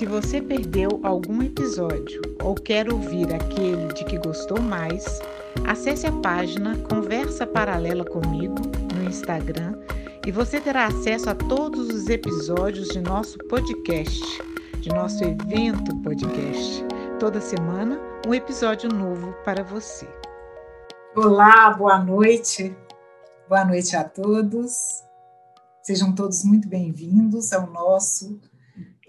[0.00, 5.20] Se você perdeu algum episódio ou quer ouvir aquele de que gostou mais,
[5.68, 8.54] acesse a página Conversa Paralela comigo
[8.94, 9.78] no Instagram
[10.26, 14.24] e você terá acesso a todos os episódios de nosso podcast,
[14.80, 16.82] de nosso evento podcast.
[17.18, 20.08] Toda semana, um episódio novo para você.
[21.14, 22.74] Olá, boa noite.
[23.46, 25.04] Boa noite a todos.
[25.82, 28.40] Sejam todos muito bem-vindos ao nosso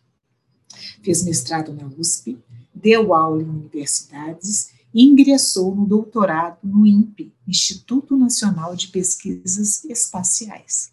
[1.03, 2.37] Fez mestrado na USP,
[2.81, 10.91] deu aula em universidades e ingressou no doutorado no INPE, Instituto Nacional de Pesquisas Espaciais.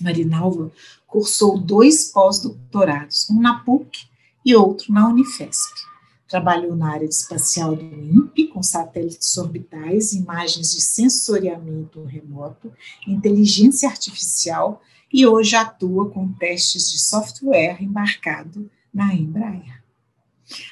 [0.00, 0.70] Marinalva
[1.06, 4.08] cursou dois pós-doutorados, um na PUC
[4.44, 5.90] e outro na Unifesp.
[6.28, 12.72] Trabalhou na área espacial do INPE, com satélites orbitais, imagens de sensoriamento remoto,
[13.06, 14.80] inteligência artificial
[15.12, 19.79] e hoje atua com testes de software embarcado na Embraer.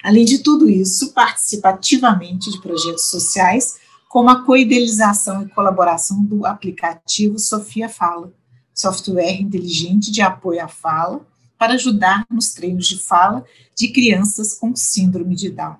[0.02, 3.76] Além de tudo isso, participa ativamente de projetos sociais,
[4.08, 8.32] como a coidelização e colaboração do aplicativo Sofia Fala,
[8.74, 11.26] software inteligente de apoio à fala,
[11.58, 13.44] para ajudar nos treinos de fala
[13.76, 15.76] de crianças com síndrome de Down.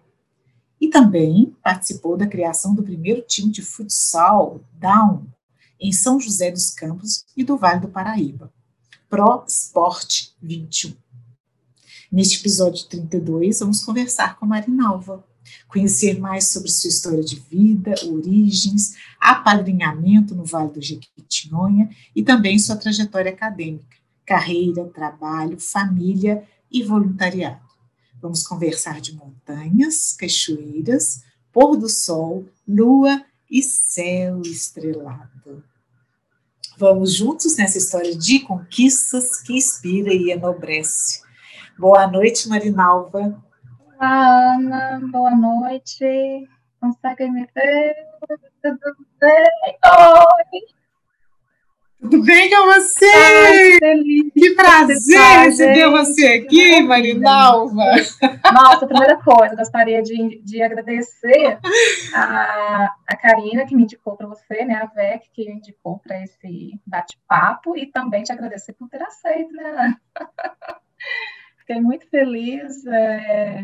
[0.80, 5.26] E também participou da criação do primeiro time de futsal Down
[5.80, 8.52] em São José dos Campos e do Vale do Paraíba,
[9.08, 10.92] Pro Sport 21.
[12.10, 15.22] Neste episódio 32, vamos conversar com Marinalva,
[15.68, 22.58] conhecer mais sobre sua história de vida, origens, apadrinhamento no Vale do Jequitinhonha e também
[22.58, 27.60] sua trajetória acadêmica, carreira, trabalho, família e voluntariado.
[28.22, 31.22] Vamos conversar de montanhas, cachoeiras,
[31.52, 35.62] pôr do sol, lua e céu estrelado.
[36.78, 41.27] Vamos juntos nessa história de conquistas que inspira e enobrece.
[41.78, 43.40] Boa noite, Marinalva.
[44.00, 45.00] Olá, Ana.
[45.12, 46.48] Boa noite.
[46.80, 47.94] Consegue me ver?
[48.60, 49.78] Tudo bem?
[49.86, 50.60] Oi!
[52.00, 53.06] Tudo bem com você?
[53.06, 57.84] Ai, que, que prazer receber você aqui, Marinalva.
[58.52, 61.60] Nossa, primeira coisa, gostaria de, de agradecer
[62.12, 66.24] a, a Karina, que me indicou para você, né, a VEC, que me indicou para
[66.24, 69.96] esse bate-papo, e também te agradecer por ter aceito, né?
[71.68, 72.86] Fiquei muito feliz.
[72.86, 73.62] É,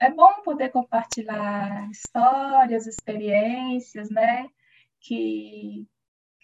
[0.00, 4.50] é bom poder compartilhar histórias, experiências, né?
[5.00, 5.88] Que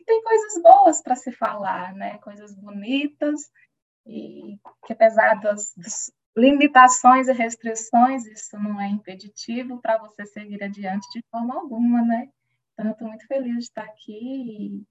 [0.06, 2.16] tem coisas boas para se falar, né?
[2.18, 3.52] Coisas bonitas
[4.06, 10.64] e que apesar das, das, limitações e restrições, isso não é impeditivo para você seguir
[10.64, 12.30] adiante de forma alguma, né?
[12.72, 14.84] Então, eu estou muito feliz de estar aqui e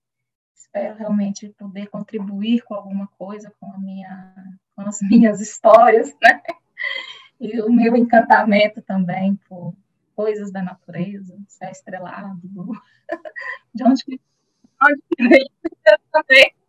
[0.56, 4.36] espero realmente poder contribuir com alguma coisa, com, a minha,
[4.76, 6.42] com as minhas histórias, né?
[7.40, 9.74] E o meu encantamento também por
[10.16, 12.40] coisas da natureza, céu estrelado,
[13.74, 14.04] de onde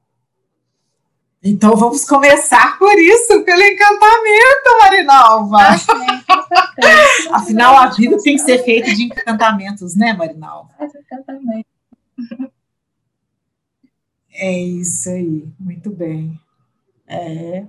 [1.43, 5.59] então vamos começar por isso, pelo encantamento, Marinalva.
[5.59, 10.71] Ah, Afinal, a vida tem que ser feita de encantamentos, né, Marinalva?
[10.81, 11.69] Encantamento.
[14.33, 16.41] É isso aí, muito bem.
[17.07, 17.67] É,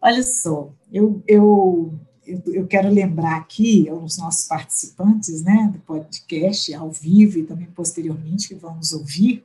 [0.00, 6.72] olha só, eu, eu, eu, eu, quero lembrar aqui aos nossos participantes né, do podcast,
[6.74, 9.44] ao vivo e também posteriormente, que vamos ouvir,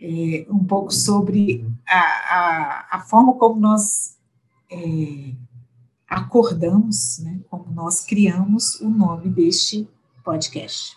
[0.00, 4.16] é, um pouco sobre a, a, a, forma como nós
[4.70, 5.34] é,
[6.08, 9.88] acordamos, né, como nós criamos o nome deste
[10.24, 10.96] podcast.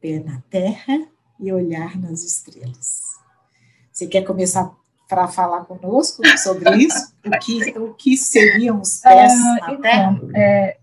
[0.00, 1.08] Pé na terra
[1.40, 3.02] e olhar nas estrelas.
[3.92, 4.77] Você quer começar
[5.08, 7.16] para falar conosco sobre isso?
[7.28, 10.18] O que, o que seriam os pés ah, na então, terra?
[10.34, 10.78] É,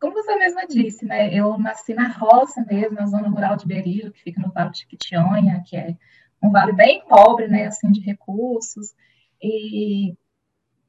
[0.00, 1.32] como você mesma disse, né?
[1.32, 4.86] Eu nasci na roça mesmo, na zona rural de Berilo, que fica no Vale de
[4.86, 5.96] Quitionha, que é
[6.42, 7.66] um vale bem pobre, né?
[7.66, 8.94] Assim, de recursos.
[9.42, 10.16] E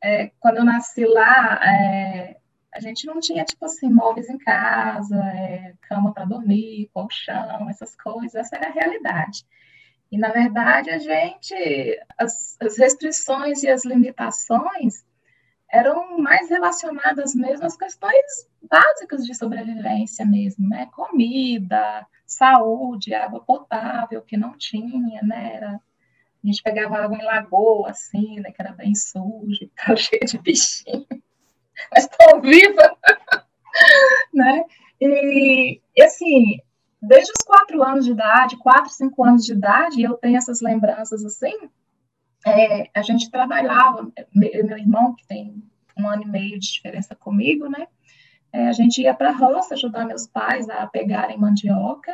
[0.02, 2.38] é, quando eu nasci lá, é,
[2.74, 7.96] a gente não tinha, tipo assim, móveis em casa, é, cama para dormir, colchão, essas
[7.96, 8.36] coisas.
[8.36, 9.44] Essa era a realidade.
[10.12, 11.54] E, na verdade, a gente,
[12.18, 15.06] as, as restrições e as limitações
[15.72, 20.88] eram mais relacionadas mesmo às questões básicas de sobrevivência mesmo, né?
[20.88, 25.54] Comida, saúde, água potável, que não tinha, né?
[25.56, 28.52] Era, a gente pegava água em lagoa, assim, né?
[28.52, 31.06] Que era bem suja, estava cheia de bichinho.
[31.92, 32.98] Mas estou viva,
[34.34, 34.66] né?
[35.00, 36.60] E, e, assim,
[37.02, 41.24] desde os quatro anos de idade, quatro, cinco anos de idade, eu tenho essas lembranças,
[41.24, 41.70] assim,
[42.46, 45.64] é, a gente trabalhava, meu, irmão, que tem
[45.98, 47.88] um ano e meio de diferença comigo, né?
[48.52, 52.14] É, a gente ia para a roça ajudar meus pais a pegarem mandioca,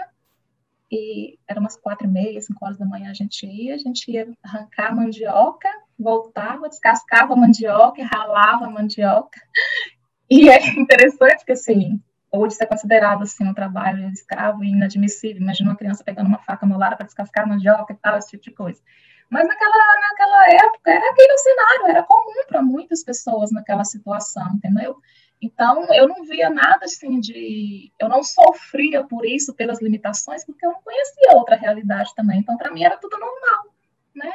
[0.91, 4.11] e eram umas quatro e meia, cinco horas da manhã a gente ia, a gente
[4.11, 9.39] ia arrancar a mandioca, voltava, descascava a mandioca, ralava a mandioca,
[10.29, 11.99] e é interessante que, assim,
[12.37, 16.39] hoje isso é considerado, assim, um trabalho escravo e inadmissível, imagina uma criança pegando uma
[16.39, 18.81] faca no lar para descascar mandioca e tal, esse tipo de coisa.
[19.29, 24.97] Mas naquela, naquela época era aquele cenário, era comum para muitas pessoas naquela situação, entendeu?
[25.41, 27.91] Então, eu não via nada assim de.
[27.99, 32.39] Eu não sofria por isso, pelas limitações, porque eu não conhecia outra realidade também.
[32.39, 33.73] Então, para mim, era tudo normal,
[34.15, 34.31] né?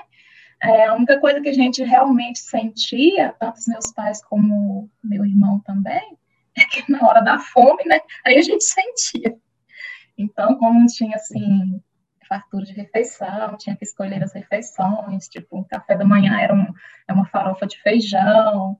[0.62, 5.25] É, a única coisa que a gente realmente sentia, tanto os meus pais como meu
[5.25, 6.19] irmão também,
[6.88, 8.00] na hora da fome, né?
[8.25, 9.37] Aí a gente sentia.
[10.17, 11.81] Então, como tinha assim
[12.29, 16.64] fartura de refeição, tinha que escolher as refeições, tipo, um café da manhã era um,
[17.09, 18.79] é uma farofa de feijão,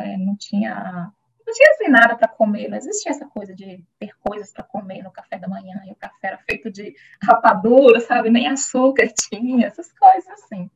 [0.00, 1.12] é, não tinha
[1.46, 5.02] não tinha assim nada para comer, não existia essa coisa de ter coisas para comer
[5.04, 6.92] no café da manhã, e o café era feito de
[7.22, 10.68] rapadura, sabe, nem açúcar tinha, essas coisas assim.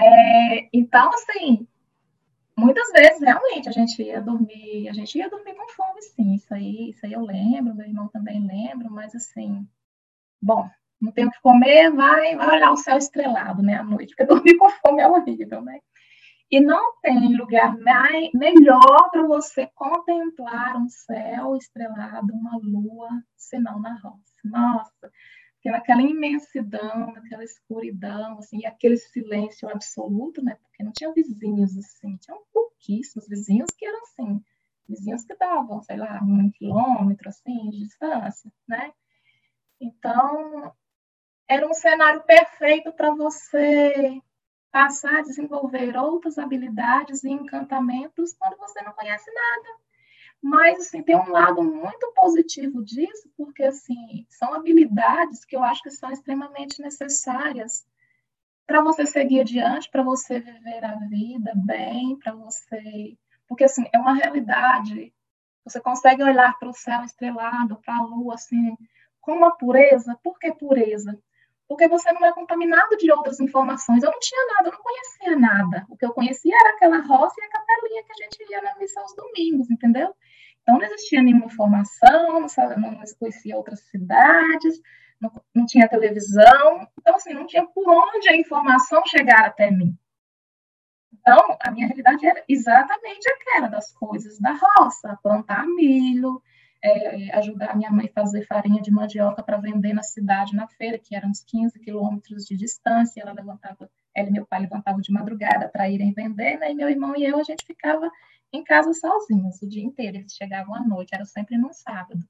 [0.00, 1.68] É, então, assim,
[2.56, 6.52] muitas vezes realmente a gente ia dormir, a gente ia dormir com fome, sim, isso
[6.52, 9.66] aí, isso aí eu lembro, meu irmão também lembra, mas assim,
[10.40, 10.68] bom,
[11.00, 14.24] não tem o que comer, vai, vai olhar o céu estrelado, né, à noite, porque
[14.32, 15.78] dormir com fome é horrível, né?
[16.50, 23.80] E não tem lugar mais, melhor para você contemplar um céu estrelado, uma lua, senão
[23.80, 24.34] na roça.
[24.44, 25.10] Nossa,
[25.70, 30.56] naquela imensidão, naquela escuridão, assim, e aquele silêncio absoluto, né?
[30.62, 34.44] Porque não tinha vizinhos assim, tinham pouquíssimos vizinhos que eram assim,
[34.88, 38.92] vizinhos que davam, sei lá, um quilômetro assim de distância, né?
[39.80, 40.72] Então,
[41.48, 44.20] era um cenário perfeito para você
[44.70, 49.68] passar a desenvolver outras habilidades e encantamentos quando você não conhece nada.
[50.44, 55.82] Mas, assim, tem um lado muito positivo disso, porque, assim, são habilidades que eu acho
[55.82, 57.86] que são extremamente necessárias
[58.66, 63.16] para você seguir adiante, para você viver a vida bem, para você.
[63.48, 65.14] Porque, assim, é uma realidade.
[65.64, 68.76] Você consegue olhar para o céu estrelado, para a lua, assim,
[69.22, 70.14] com uma pureza.
[70.22, 71.18] Por que pureza?
[71.66, 74.02] Porque você não é contaminado de outras informações.
[74.02, 75.86] Eu não tinha nada, eu não conhecia nada.
[75.88, 78.76] O que eu conhecia era aquela roça e a capelinha que a gente ia na
[78.76, 80.14] missa aos domingos, entendeu?
[80.64, 82.46] Então, não existia nenhuma informação, não,
[82.90, 84.80] não conhecia outras cidades,
[85.20, 86.88] não, não tinha televisão.
[86.98, 89.94] Então, assim, não tinha por onde a informação chegar até mim.
[91.12, 96.42] Então, a minha realidade era exatamente aquela das coisas da roça, plantar milho,
[96.82, 100.98] é, ajudar minha mãe a fazer farinha de mandioca para vender na cidade, na feira,
[100.98, 103.20] que eram uns 15 quilômetros de distância.
[103.20, 106.72] Ela levantava, ela e meu pai levantavam de madrugada para irem vender, né?
[106.72, 108.10] E meu irmão e eu, a gente ficava
[108.56, 110.18] em casa sozinhos o dia inteiro.
[110.18, 112.24] Eles chegavam à noite, era sempre num sábado.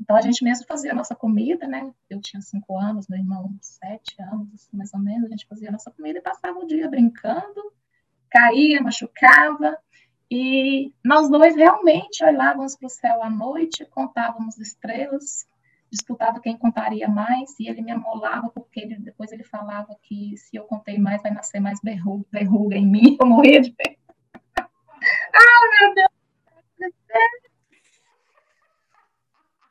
[0.00, 1.92] Então, a gente mesmo fazia a nossa comida, né?
[2.10, 5.26] Eu tinha cinco anos, meu irmão sete anos, assim, mais ou menos.
[5.26, 7.72] A gente fazia a nossa comida e passava o dia brincando,
[8.28, 9.78] caía, machucava.
[10.28, 15.46] E nós dois realmente olhávamos para o céu à noite, contávamos estrelas,
[15.90, 20.56] disputava quem contaria mais, e ele me amolava, porque ele, depois ele falava que se
[20.56, 23.18] eu contei mais, vai nascer mais verruga, em mim.
[23.20, 23.98] Eu morria de pé.
[25.34, 26.12] Ah, meu Deus!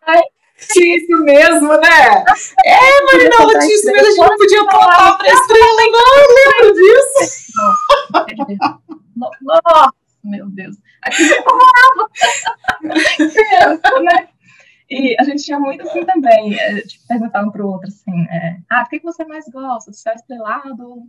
[0.08, 0.22] Ai,
[0.58, 2.26] isso mesmo, né?
[2.66, 6.74] É, Marina, notícia mesmo, a gente não podia contar para a estrela, não, eu lembro
[6.74, 7.52] disso.
[9.16, 10.78] Nossa, meu Deus.
[11.04, 11.24] Aqui
[12.84, 14.30] eu né?
[14.90, 18.26] E a gente tinha muito assim também, é, tipo, perguntar um para o outro assim,
[18.30, 21.08] é, ah, o que, que você mais gosta, do céu estrelado ou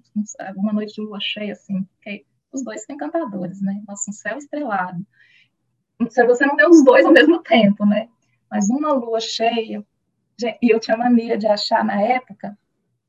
[0.57, 3.83] uma noite de lua cheia, assim, porque os dois são encantadores, né?
[3.87, 5.05] Nossa, um céu estrelado.
[6.11, 8.09] Se você não deu os dois ao mesmo tempo, né?
[8.51, 9.85] Mas uma lua cheia,
[10.61, 12.57] e eu tinha mania de achar na época,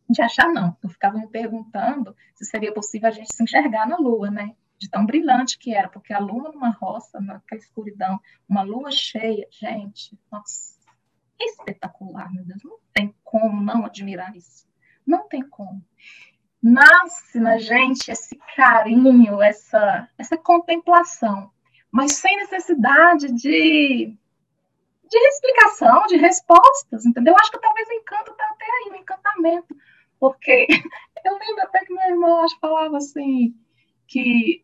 [0.09, 3.97] de achar não, eu ficava me perguntando se seria possível a gente se enxergar na
[3.97, 4.55] lua, né?
[4.83, 8.19] de tão brilhante que era, porque a lua numa roça, naquela escuridão,
[8.49, 10.77] uma lua cheia, gente, nossa,
[11.39, 14.67] espetacular, meu Deus, não tem como não admirar isso,
[15.07, 15.81] não tem como.
[16.63, 21.51] Nasce na gente esse carinho, essa, essa contemplação,
[21.91, 24.15] mas sem necessidade de,
[25.09, 27.35] de explicação, de respostas, entendeu?
[27.37, 29.75] Acho que talvez o encanto está até aí, o encantamento,
[30.17, 30.65] porque
[31.25, 33.53] eu lembro até que meu irmão acho, falava assim,
[34.07, 34.63] que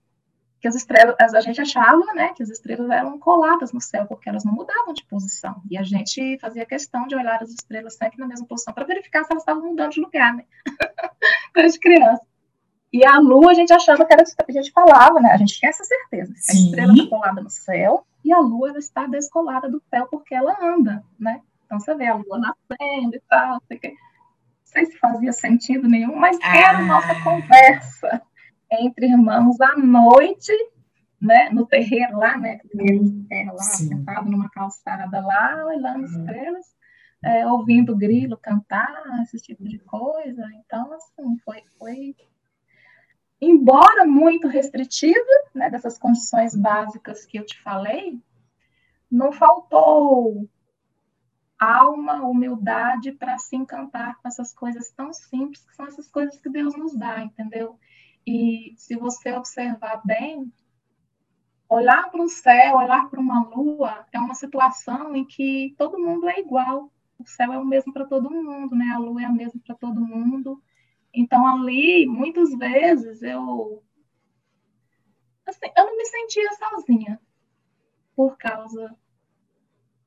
[0.60, 4.28] que as estrelas, a gente achava, né, que as estrelas eram coladas no céu, porque
[4.28, 5.62] elas não mudavam de posição.
[5.70, 9.24] E a gente fazia questão de olhar as estrelas sempre na mesma posição para verificar
[9.24, 10.46] se elas estavam mudando de lugar, né?
[11.54, 12.22] Quando de criança.
[12.92, 15.32] E a lua a gente achava que era, a gente falava, né?
[15.32, 16.34] A gente tinha essa certeza.
[16.34, 20.34] A estrela está colada no céu e a lua ela está descolada do céu porque
[20.34, 21.42] ela anda, né?
[21.66, 23.92] Então você vê a lua nascendo e tal, não sei, não
[24.64, 26.58] sei se fazia sentido nenhum, mas ah.
[26.58, 28.22] era a nossa conversa
[28.72, 30.52] entre irmãos à noite,
[31.22, 33.88] né, no terreiro lá, né, terreiro terra lá, Sim.
[33.90, 36.66] sentado numa calçada lá, olhando as estrelas,
[37.24, 40.44] é, ouvindo grilo cantar, esse tipo de coisa.
[40.54, 42.16] Então, assim, foi, foi
[43.42, 45.20] embora muito restritiva,
[45.54, 48.22] né, dessas condições básicas que eu te falei,
[49.10, 50.48] não faltou
[51.58, 56.50] alma, humildade para se encantar com essas coisas tão simples, que são essas coisas que
[56.50, 57.78] Deus nos dá, entendeu?
[58.26, 60.52] E se você observar bem,
[61.68, 66.30] olhar para o céu, olhar para uma lua, é uma situação em que todo mundo
[66.30, 66.92] é igual.
[67.20, 68.92] O céu é o mesmo para todo mundo, né?
[68.94, 70.62] A lua é a mesma para todo mundo.
[71.14, 73.84] Então, ali, muitas vezes, eu.
[75.46, 77.20] Assim, eu não me sentia sozinha
[78.16, 78.96] por causa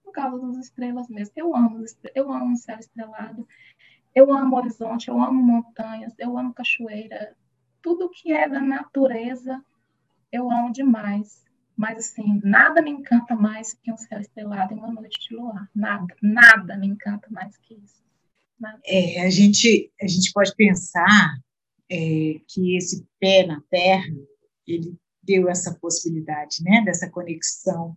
[0.03, 1.33] por causa das estrelas mesmo.
[1.37, 3.49] Eu amo, eu amo o céu estrelado,
[4.15, 7.35] eu amo horizonte, eu amo montanhas, eu amo cachoeira,
[7.81, 9.65] tudo que é da natureza
[10.31, 11.45] eu amo demais.
[11.77, 15.69] Mas, assim, nada me encanta mais que um céu estrelado em uma noite de luar.
[15.75, 18.03] Nada, nada me encanta mais que isso.
[18.85, 21.37] É, a gente, a gente pode pensar
[21.91, 24.15] é, que esse pé na terra,
[24.67, 27.97] ele deu essa possibilidade, né, dessa conexão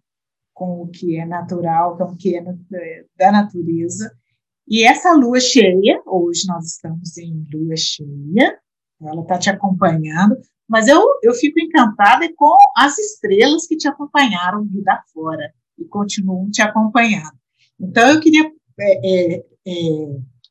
[0.54, 2.44] com o que é natural, com o que é
[3.18, 4.12] da natureza.
[4.68, 8.58] E essa lua cheia, hoje nós estamos em lua cheia,
[9.02, 10.38] ela está te acompanhando,
[10.68, 16.50] mas eu, eu fico encantada com as estrelas que te acompanharam vida fora e continuam
[16.50, 17.38] te acompanhando.
[17.80, 19.74] Então, eu queria é, é, é,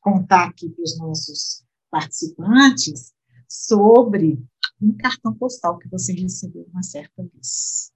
[0.01, 3.13] contar aqui para os nossos participantes
[3.47, 4.39] sobre
[4.81, 7.91] um cartão postal que você recebeu uma certa vez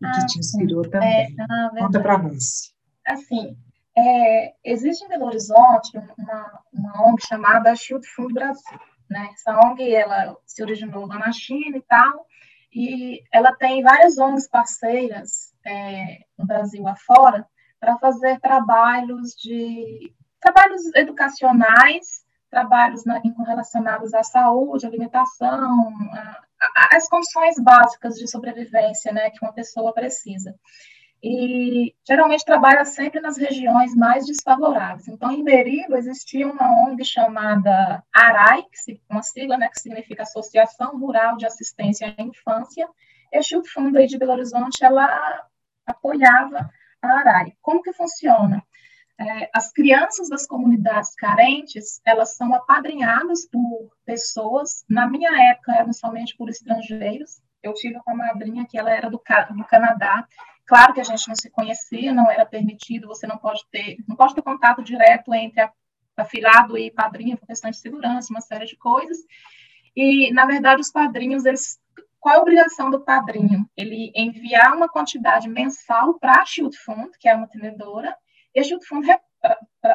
[0.00, 0.90] e ah, que te inspirou sim.
[0.90, 1.08] também.
[1.08, 2.74] É, ah, Conta para nós.
[3.06, 3.56] Assim,
[3.96, 8.78] é, existe em Belo Horizonte uma, uma ONG chamada Shield Fundo Brasil.
[9.08, 9.30] Né?
[9.32, 12.26] Essa ONG, ela se originou lá na China e tal,
[12.72, 17.46] e ela tem várias ONGs parceiras é, no Brasil afora
[17.80, 27.08] para fazer trabalhos de trabalhos educacionais, trabalhos na, relacionados à saúde, alimentação, a, a, as
[27.08, 30.54] condições básicas de sobrevivência, né, que uma pessoa precisa
[31.22, 35.08] e geralmente trabalha sempre nas regiões mais desfavoráveis.
[35.08, 40.98] Então, em Beriba existia uma ONG chamada ARAI, que uma sigla né, que significa Associação
[40.98, 42.88] Rural de Assistência à Infância.
[43.32, 45.46] Este fundo aí de Belo Horizonte, ela
[45.86, 46.70] apoiava
[47.02, 47.54] a ARAI.
[47.62, 48.62] Como que funciona?
[49.18, 55.92] É, as crianças das comunidades carentes, elas são apadrinhadas por pessoas, na minha época eram
[55.92, 60.26] somente por estrangeiros, eu tive uma madrinha que ela era do, do Canadá,
[60.66, 64.16] Claro que a gente não se conhecia, não era permitido, você não pode ter, não
[64.16, 65.68] pode ter contato direto entre
[66.16, 69.18] afilhado e padrinho por questão de segurança, uma série de coisas.
[69.94, 71.78] E, na verdade, os padrinhos, eles,
[72.18, 73.68] qual é a obrigação do padrinho?
[73.76, 78.16] Ele enviar uma quantidade mensal para a Shield Fund, que é uma tenedora,
[78.54, 79.06] e a Shield Fund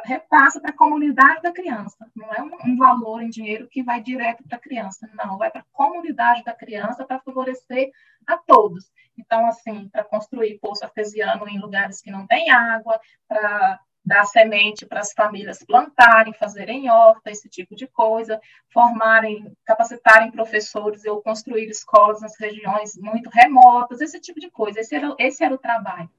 [0.05, 2.09] repassa para a comunidade da criança.
[2.15, 5.51] Não é um, um, valor em dinheiro que vai direto para a criança, não, vai
[5.51, 7.91] para a comunidade da criança para favorecer
[8.25, 8.91] a todos.
[9.17, 14.85] Então, assim, para construir poço artesiano em lugares que não tem água, para dar semente
[14.85, 18.41] para as famílias plantarem, fazerem horta, esse tipo de coisa,
[18.73, 24.79] formarem, capacitarem professores ou construir escolas nas regiões muito remotas, esse tipo de coisa.
[24.79, 26.09] Esse era, esse era o trabalho.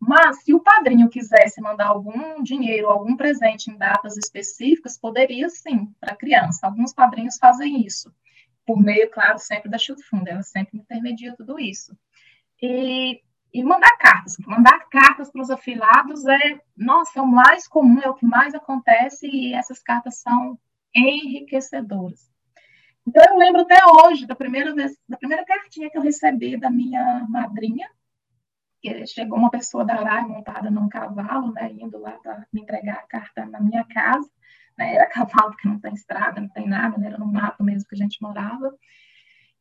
[0.00, 5.92] Mas, se o padrinho quisesse mandar algum dinheiro, algum presente em datas específicas, poderia sim,
[6.00, 6.66] para a criança.
[6.66, 8.14] Alguns padrinhos fazem isso,
[8.64, 9.78] por meio, claro, sempre da
[10.08, 11.96] Fund, ela sempre intermedia tudo isso.
[12.62, 13.20] E,
[13.52, 14.36] e mandar cartas.
[14.46, 18.54] Mandar cartas para os afilados é, nossa, é o mais comum, é o que mais
[18.54, 20.58] acontece, e essas cartas são
[20.94, 22.30] enriquecedoras.
[23.06, 26.70] Então, eu lembro até hoje da primeira vez, da primeira cartinha que eu recebi da
[26.70, 27.88] minha madrinha,
[29.06, 33.06] chegou uma pessoa da Arai montada num cavalo, né, indo lá para me entregar a
[33.06, 34.30] carta na minha casa,
[34.76, 37.88] né, era cavalo porque não tem estrada, não tem nada, né, era no mato mesmo
[37.88, 38.72] que a gente morava.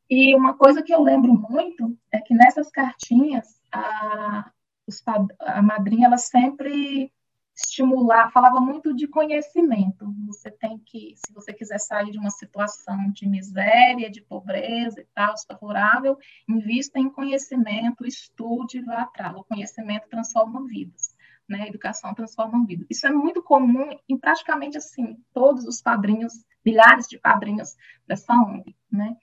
[0.10, 4.50] E uma coisa que eu lembro muito é que nessas cartinhas a,
[4.88, 5.04] os,
[5.42, 7.12] a madrinha ela sempre
[7.58, 10.14] estimular, falava muito de conhecimento.
[10.28, 15.06] Você tem que, se você quiser sair de uma situação de miséria, de pobreza e
[15.14, 16.18] tal, desfavorável,
[16.48, 19.36] invista em conhecimento, estude, vá atrás.
[19.36, 21.16] O conhecimento transforma vidas,
[21.50, 21.64] né?
[21.64, 22.86] A educação transforma vidas.
[22.90, 27.76] Isso é muito comum em praticamente assim todos os padrinhos, milhares de padrinhos
[28.08, 29.16] dessa ONG, né?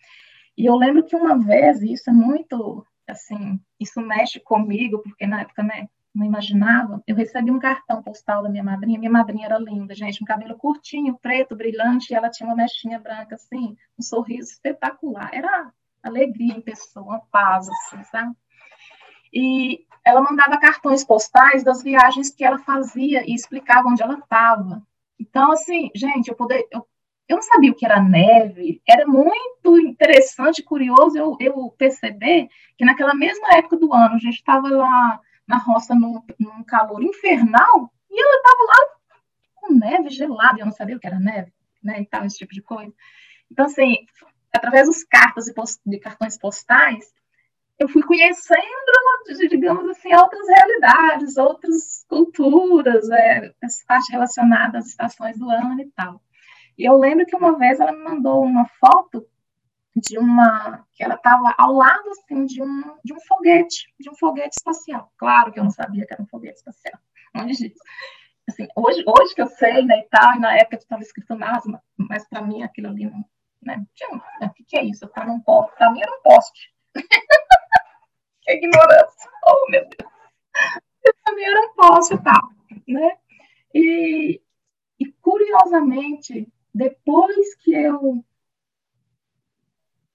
[0.57, 5.27] E eu lembro que uma vez, e isso é muito assim, isso mexe comigo, porque
[5.27, 8.99] na época, né, não imaginava, eu recebi um cartão postal da minha madrinha.
[8.99, 13.01] Minha madrinha era linda, gente, um cabelo curtinho, preto, brilhante, e ela tinha uma mechinha
[13.01, 15.31] branca, assim, um sorriso espetacular.
[15.33, 15.73] Era
[16.03, 18.33] alegria em pessoa, paz, assim, sabe?
[19.33, 24.83] E ela mandava cartões postais das viagens que ela fazia e explicava onde ela estava.
[25.19, 26.87] Então, assim, gente, eu, poder, eu,
[27.29, 32.85] eu não sabia o que era neve, era muito interessante, curioso eu, eu perceber que
[32.85, 37.93] naquela mesma época do ano, a gente estava lá na roça num, num calor infernal,
[38.11, 38.95] e ela estava lá
[39.55, 41.53] com neve gelada, eu não sabia o que era neve,
[41.83, 42.93] né, e tal, esse tipo de coisa.
[43.51, 43.97] Então, assim,
[44.53, 45.55] através dos cartas e
[45.87, 47.13] de cartões postais,
[47.79, 48.61] eu fui conhecendo,
[49.51, 55.91] digamos assim, outras realidades, outras culturas, é, essa parte relacionada às estações do ano e
[55.91, 56.21] tal.
[56.79, 59.27] E eu lembro que uma vez ela me mandou uma foto
[59.95, 64.15] de uma que ela estava ao lado assim de um de um foguete, de um
[64.15, 65.13] foguete espacial.
[65.17, 66.99] Claro que eu não sabia que era um foguete espacial.
[67.37, 67.73] Onde diz?
[68.49, 71.81] Assim, hoje, hoje que eu sei, né, e tal, e na época estava escrito NASA,
[71.97, 73.25] mas para mim aquilo ali não,
[73.63, 73.83] né,
[74.43, 75.09] o que, que é isso?
[75.09, 76.75] Tá num poste, para mim era um poste.
[78.43, 79.31] que ignorância.
[79.47, 80.13] Oh, meu Deus.
[81.23, 82.49] Para mim era um poste e tal,
[82.89, 83.17] né?
[83.75, 84.41] E,
[84.99, 88.25] e curiosamente, depois que eu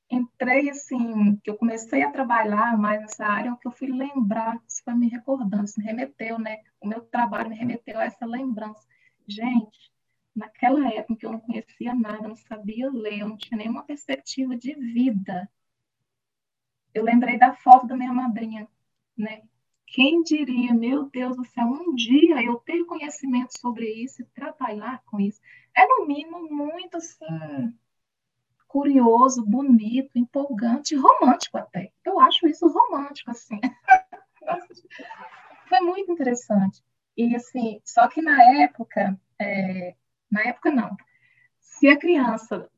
[0.10, 3.88] entrei assim, que eu comecei a trabalhar mais nessa área, é o que eu fui
[3.88, 6.58] lembrar, isso foi me recordando, isso me remeteu, né?
[6.82, 8.88] O meu trabalho me remeteu a essa lembrança.
[9.28, 9.91] Gente,
[10.36, 14.56] naquela época que eu não conhecia nada, não sabia ler, eu não tinha nenhuma perspectiva
[14.56, 15.50] de vida.
[16.93, 18.67] Eu lembrei da foto da minha madrinha,
[19.15, 19.43] né?
[19.86, 25.04] Quem diria, meu Deus do céu, um dia eu ter conhecimento sobre isso e trabalhar
[25.06, 25.39] com isso.
[25.76, 27.74] É, no mínimo, muito assim
[28.69, 31.91] curioso, bonito, empolgante, romântico até.
[32.05, 33.60] Eu acho isso romântico, assim.
[35.67, 36.84] Foi muito interessante.
[37.17, 39.95] E, assim, só que na época, é,
[40.32, 40.95] na época não,
[41.60, 42.69] se a criança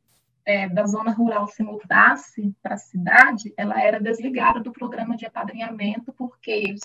[0.46, 5.26] é, da zona rural se mudasse para a cidade, ela era desligada do programa de
[5.26, 6.82] apadrinhamento, porque eles,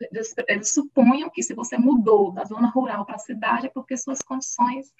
[0.00, 3.96] eles, eles, supunham que se você mudou da zona rural para a cidade é porque
[3.96, 4.92] suas condições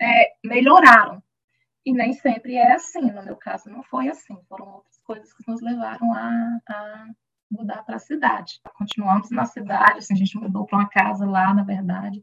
[0.00, 1.22] é, melhoraram.
[1.86, 5.44] E nem sempre é assim, no meu caso não foi assim, foram outras coisas que
[5.46, 7.06] nos levaram a, a
[7.50, 8.60] mudar para a cidade.
[8.76, 12.22] Continuamos na cidade, assim, a gente mudou para uma casa lá, na verdade,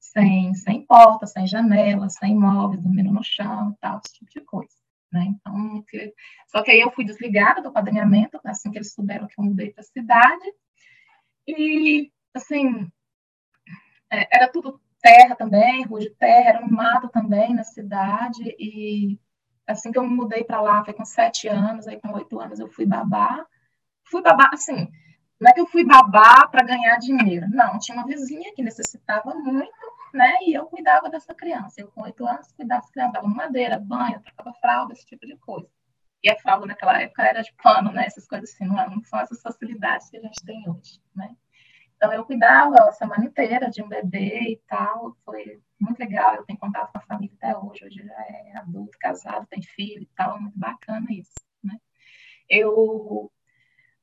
[0.00, 4.74] sem, sem porta, sem janela, sem móveis, dormindo no chão, tal, esse tipo de coisa.
[5.12, 5.26] Né?
[5.26, 6.14] Então, que...
[6.48, 9.70] só que aí eu fui desligada do padrinhamento, assim que eles souberam que eu mudei
[9.70, 10.54] para a cidade,
[11.46, 12.90] e, assim,
[14.10, 19.18] é, era tudo terra também, rua de terra, era um mato também na cidade, e
[19.66, 22.60] assim que eu me mudei para lá, foi com sete anos, aí com oito anos
[22.60, 23.44] eu fui babá,
[24.04, 24.88] fui babá, assim,
[25.42, 27.48] não é que eu fui babá para ganhar dinheiro.
[27.50, 29.72] Não, tinha uma vizinha que necessitava muito,
[30.14, 30.36] né?
[30.42, 31.80] E eu cuidava dessa criança.
[31.80, 35.36] Eu, com oito anos, cuidava dessa criança, dava madeira, banho, trocava fralda, esse tipo de
[35.38, 35.68] coisa.
[36.22, 38.04] E a fralda naquela época era de pano, né?
[38.06, 41.34] Essas coisas assim, não, não são essas facilidades que a gente tem hoje, né?
[42.02, 45.16] Então, eu cuidava a semana inteira de um bebê e tal.
[45.24, 46.34] Foi muito legal.
[46.34, 47.84] Eu tenho contato com a família até hoje.
[47.84, 50.40] Hoje já é adulto, casado, tem filho e tal.
[50.40, 51.30] Muito bacana isso,
[51.62, 51.76] né?
[52.48, 53.30] Eu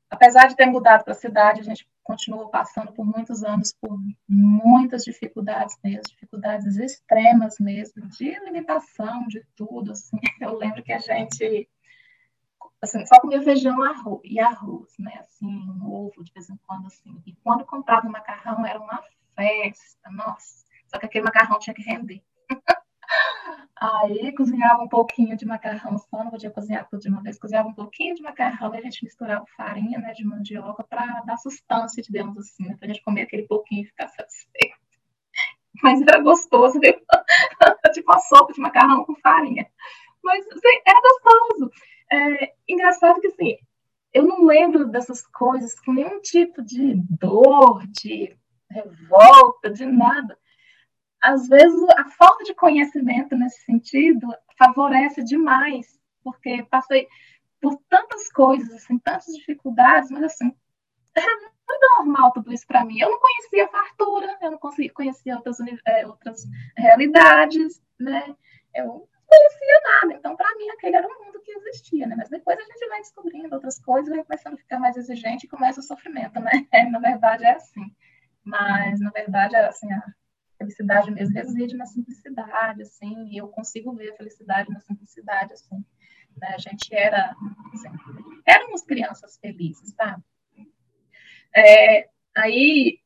[0.09, 3.99] apesar de ter mudado para a cidade, a gente continuou passando por muitos anos por
[4.25, 10.17] muitas dificuldades mesmo, dificuldades extremas mesmo, de limitação de tudo, assim.
[10.39, 11.67] Eu lembro que a gente
[12.81, 16.87] assim, só comia feijão arroz, e arroz, né, assim, um ovo de vez em quando,
[16.87, 17.21] assim.
[17.25, 19.01] E quando comprava o macarrão era uma
[19.35, 20.65] festa, nossa.
[20.87, 22.21] Só que aquele macarrão tinha que render.
[23.81, 27.69] Aí cozinhava um pouquinho de macarrão só, não podia cozinhar tudo de uma vez, cozinhava
[27.69, 32.03] um pouquinho de macarrão e a gente misturava farinha né, de mandioca para dar sustância,
[32.03, 34.77] digamos assim, né, para a gente comer aquele pouquinho e ficar satisfeito.
[35.81, 36.93] Mas era gostoso, viu?
[37.93, 39.65] tipo uma sopa de macarrão com farinha.
[40.21, 41.71] Mas assim, era gostoso.
[42.11, 43.57] É, engraçado que assim,
[44.13, 48.35] eu não lembro dessas coisas com nenhum tipo de dor, de
[48.69, 50.37] revolta, de nada
[51.21, 57.07] às vezes a falta de conhecimento nesse sentido favorece demais, porque passei
[57.61, 60.53] por tantas coisas, assim, tantas dificuldades, mas assim,
[61.15, 62.99] era muito normal tudo isso para mim.
[62.99, 64.59] Eu não conhecia fartura, eu não
[64.93, 66.43] conhecer outras, é, outras
[66.77, 68.33] realidades, né?
[68.73, 72.15] Eu conhecia nada, então para mim aquele era o mundo que existia, né?
[72.17, 75.49] Mas depois a gente vai descobrindo outras coisas, vai começando a ficar mais exigente e
[75.49, 76.51] começa o sofrimento, né?
[76.91, 77.95] na verdade é assim.
[78.43, 80.13] Mas na verdade é assim, a
[80.57, 85.77] felicidade mesmo reside na simplicidade, assim, e eu consigo ver a felicidade na simplicidade, assim.
[86.37, 86.47] Né?
[86.53, 87.35] A gente era,
[87.73, 87.89] assim,
[88.45, 90.19] éramos crianças felizes, tá?
[91.55, 92.99] É, aí...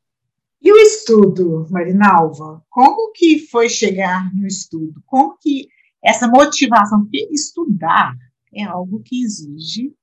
[0.61, 2.65] E o estudo, Marinalva?
[2.69, 5.03] Como que foi chegar no estudo?
[5.05, 5.67] Como que
[6.03, 8.15] essa motivação, porque estudar
[8.53, 9.93] é algo que exige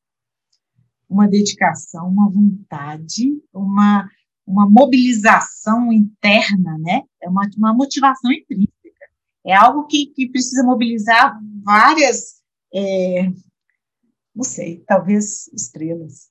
[1.09, 4.09] uma dedicação, uma vontade, uma
[4.51, 7.03] uma mobilização interna, né?
[7.23, 9.07] É uma, uma motivação intrínseca.
[9.47, 12.43] É algo que, que precisa mobilizar várias,
[12.75, 13.29] é,
[14.35, 16.31] não sei, talvez estrelas.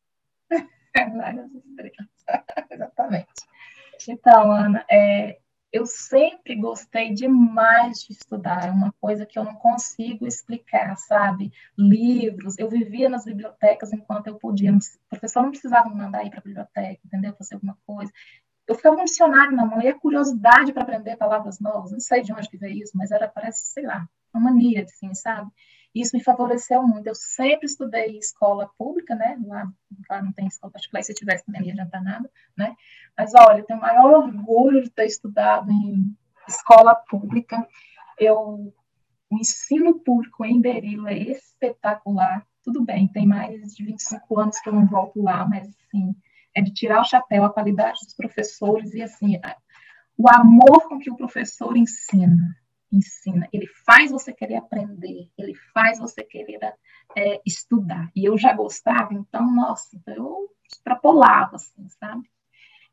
[0.94, 2.10] várias estrelas,
[2.70, 3.28] exatamente.
[4.08, 5.40] Então, Ana, é,
[5.72, 11.52] eu sempre gostei demais de estudar, é uma coisa que eu não consigo explicar, sabe?
[11.78, 14.80] Livros, eu vivia nas bibliotecas enquanto eu podia, o
[15.10, 17.36] professor não precisava me mandar ir para a biblioteca, entendeu?
[17.36, 18.12] Fazer alguma coisa.
[18.68, 22.00] Eu ficava com um dicionário na mão, e a curiosidade para aprender palavras novas, não
[22.00, 25.52] sei de onde que veio isso, mas era, parece, sei lá, uma mania, assim, sabe?
[25.94, 27.08] Isso me favoreceu muito.
[27.08, 29.38] Eu sempre estudei escola pública, né?
[29.44, 29.72] Lá,
[30.10, 32.76] lá não tem escola particular, se tivesse também não ia adiantar nada, né?
[33.20, 36.16] Mas olha, eu tenho o maior orgulho de ter estudado em
[36.48, 37.68] escola pública.
[38.18, 38.74] Eu,
[39.30, 42.48] o ensino público em Berilo é espetacular.
[42.64, 46.16] Tudo bem, tem mais de 25 anos que eu não volto lá, mas assim,
[46.56, 49.38] é de tirar o chapéu a qualidade dos professores e assim,
[50.18, 52.56] o amor com que o professor ensina
[52.92, 56.60] ensina, ele faz você querer aprender, ele faz você querer
[57.16, 58.10] é, estudar.
[58.16, 62.28] E eu já gostava, então, nossa, então eu extrapolava, assim, sabe?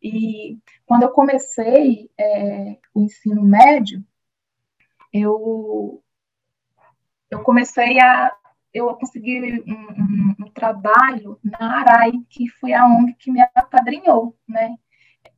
[0.02, 4.04] E quando eu comecei é, o ensino médio,
[5.12, 6.02] eu,
[7.30, 8.34] eu comecei a.
[8.72, 14.36] Eu consegui um, um, um trabalho na ARAI, que foi a ONG que me apadrinhou,
[14.46, 14.76] né?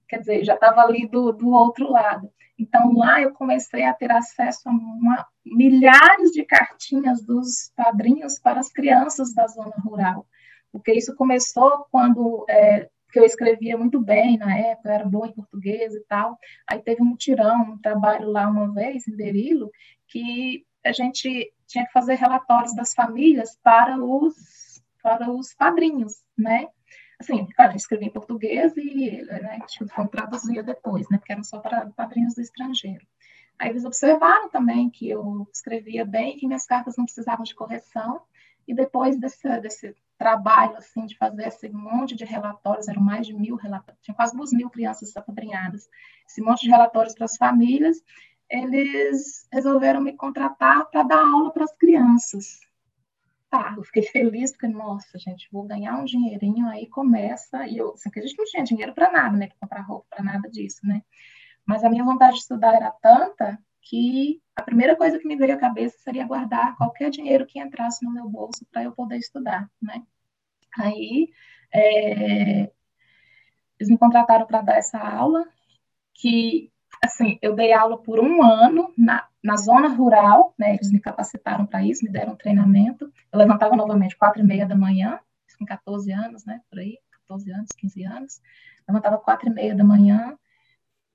[0.09, 2.33] Quer dizer, já estava ali do, do outro lado.
[2.59, 8.59] Então, lá eu comecei a ter acesso a uma, milhares de cartinhas dos padrinhos para
[8.59, 10.27] as crianças da zona rural.
[10.73, 15.94] Porque isso começou quando é, eu escrevia muito bem na época, era boa em português
[15.94, 16.38] e tal.
[16.66, 19.71] Aí teve um mutirão, um trabalho lá uma vez, em Berilo,
[20.09, 26.68] que a gente tinha que fazer relatórios das famílias para os, para os padrinhos, né?
[27.21, 29.59] Assim, claro, escrevi em português e né,
[29.94, 31.18] foi traduzir depois, né?
[31.18, 33.05] Porque eram só para padrinhos do estrangeiro.
[33.59, 38.23] Aí eles observaram também que eu escrevia bem, que minhas cartas não precisavam de correção,
[38.68, 43.33] e depois desse, desse trabalho, assim, de fazer esse monte de relatórios, eram mais de
[43.33, 45.89] mil relatórios, tinha quase duas mil crianças apadrinhadas,
[46.29, 48.03] esse monte de relatórios para as famílias,
[48.51, 52.61] eles resolveram me contratar para dar aula para as crianças.
[53.49, 57.93] Tá, eu fiquei feliz, porque, nossa, gente, vou ganhar um dinheirinho, aí começa, e eu,
[57.95, 60.51] assim, que a gente não tinha dinheiro para nada, né, para comprar roupa, para nada
[60.51, 61.03] disso, né,
[61.65, 65.55] mas a minha vontade de estudar era tanta que a primeira coisa que me veio
[65.55, 69.70] à cabeça seria guardar qualquer dinheiro que entrasse no meu bolso para eu poder estudar,
[69.81, 70.03] né?
[70.79, 71.31] Aí
[71.72, 72.70] é,
[73.79, 75.42] eles me contrataram para dar essa aula,
[76.12, 76.70] que
[77.03, 80.74] assim eu dei aula por um ano na, na zona rural, né?
[80.74, 83.11] Eles me capacitaram para isso, me deram treinamento.
[83.33, 85.18] Eu levantava novamente quatro e meia da manhã,
[85.59, 86.61] com 14 anos, né?
[86.68, 88.42] Por aí, 14 anos, 15 anos.
[88.87, 90.37] Levantava quatro e meia da manhã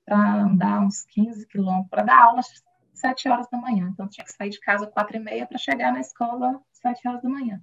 [0.04, 2.62] para andar uns 15 quilômetros, para dar aula às
[2.92, 3.88] 7 horas da manhã.
[3.92, 6.78] Então, tinha que sair de casa às 4 e meia para chegar na escola às
[6.78, 7.60] 7 horas da manhã.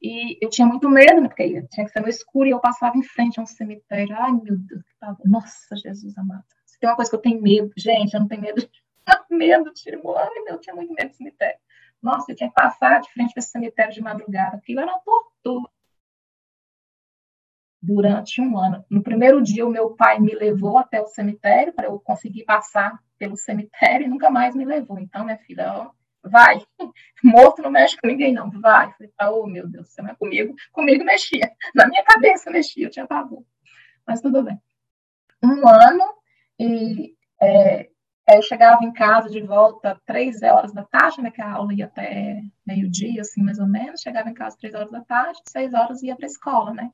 [0.00, 2.96] E eu tinha muito medo, né, porque tinha que ser no escuro e eu passava
[2.96, 4.14] em frente a um cemitério.
[4.16, 5.26] Ai, meu Deus, que pavor.
[5.26, 6.44] Nossa, Jesus amado.
[6.66, 9.72] Se tem uma coisa que eu tenho medo, gente, eu não tenho medo de medo,
[9.72, 11.58] tipo, ai, meu, eu tinha muito medo de cemitério.
[12.02, 14.58] Nossa, eu tinha que passar de frente para esse cemitério de madrugada.
[14.58, 15.70] Aquilo era uma tortura
[17.84, 18.84] durante um ano.
[18.90, 22.98] No primeiro dia, o meu pai me levou até o cemitério para eu conseguir passar
[23.18, 24.98] pelo cemitério e nunca mais me levou.
[24.98, 25.90] Então, minha filha, ó,
[26.22, 26.58] vai,
[27.22, 28.90] morto não mexe com ninguém, não, vai.
[28.92, 30.54] falei, oh, meu Deus, você não é comigo?
[30.72, 33.44] Comigo mexia, na minha cabeça mexia, eu tinha pavor.
[34.06, 34.58] Mas tudo bem.
[35.42, 36.04] Um ano,
[36.58, 37.88] e é,
[38.34, 41.84] eu chegava em casa de volta três horas da tarde, né, que a aula ia
[41.84, 44.00] até meio-dia, assim, mais ou menos.
[44.00, 46.90] Chegava em casa três horas da tarde, seis horas ia para a escola, né?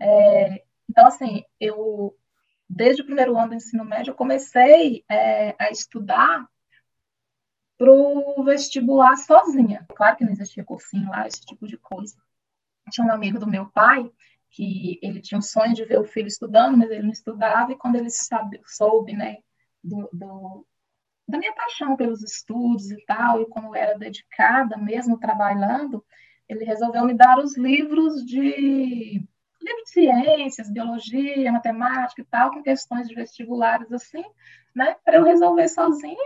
[0.00, 2.16] É, então, assim, eu,
[2.68, 6.48] desde o primeiro ano do ensino médio, eu comecei é, a estudar
[7.76, 9.86] para o vestibular sozinha.
[9.94, 12.16] Claro que não existia cursinho lá, esse tipo de coisa.
[12.90, 14.10] Tinha um amigo do meu pai
[14.50, 17.76] que ele tinha um sonho de ver o filho estudando, mas ele não estudava, e
[17.76, 19.36] quando ele sabe, soube, né,
[19.84, 20.66] do, do,
[21.28, 26.04] da minha paixão pelos estudos e tal, e como eu era dedicada, mesmo trabalhando,
[26.48, 29.22] ele resolveu me dar os livros de
[29.76, 34.24] de ciências, biologia, matemática e tal, com questões de vestibulares assim,
[34.74, 36.16] né, para eu resolver sozinha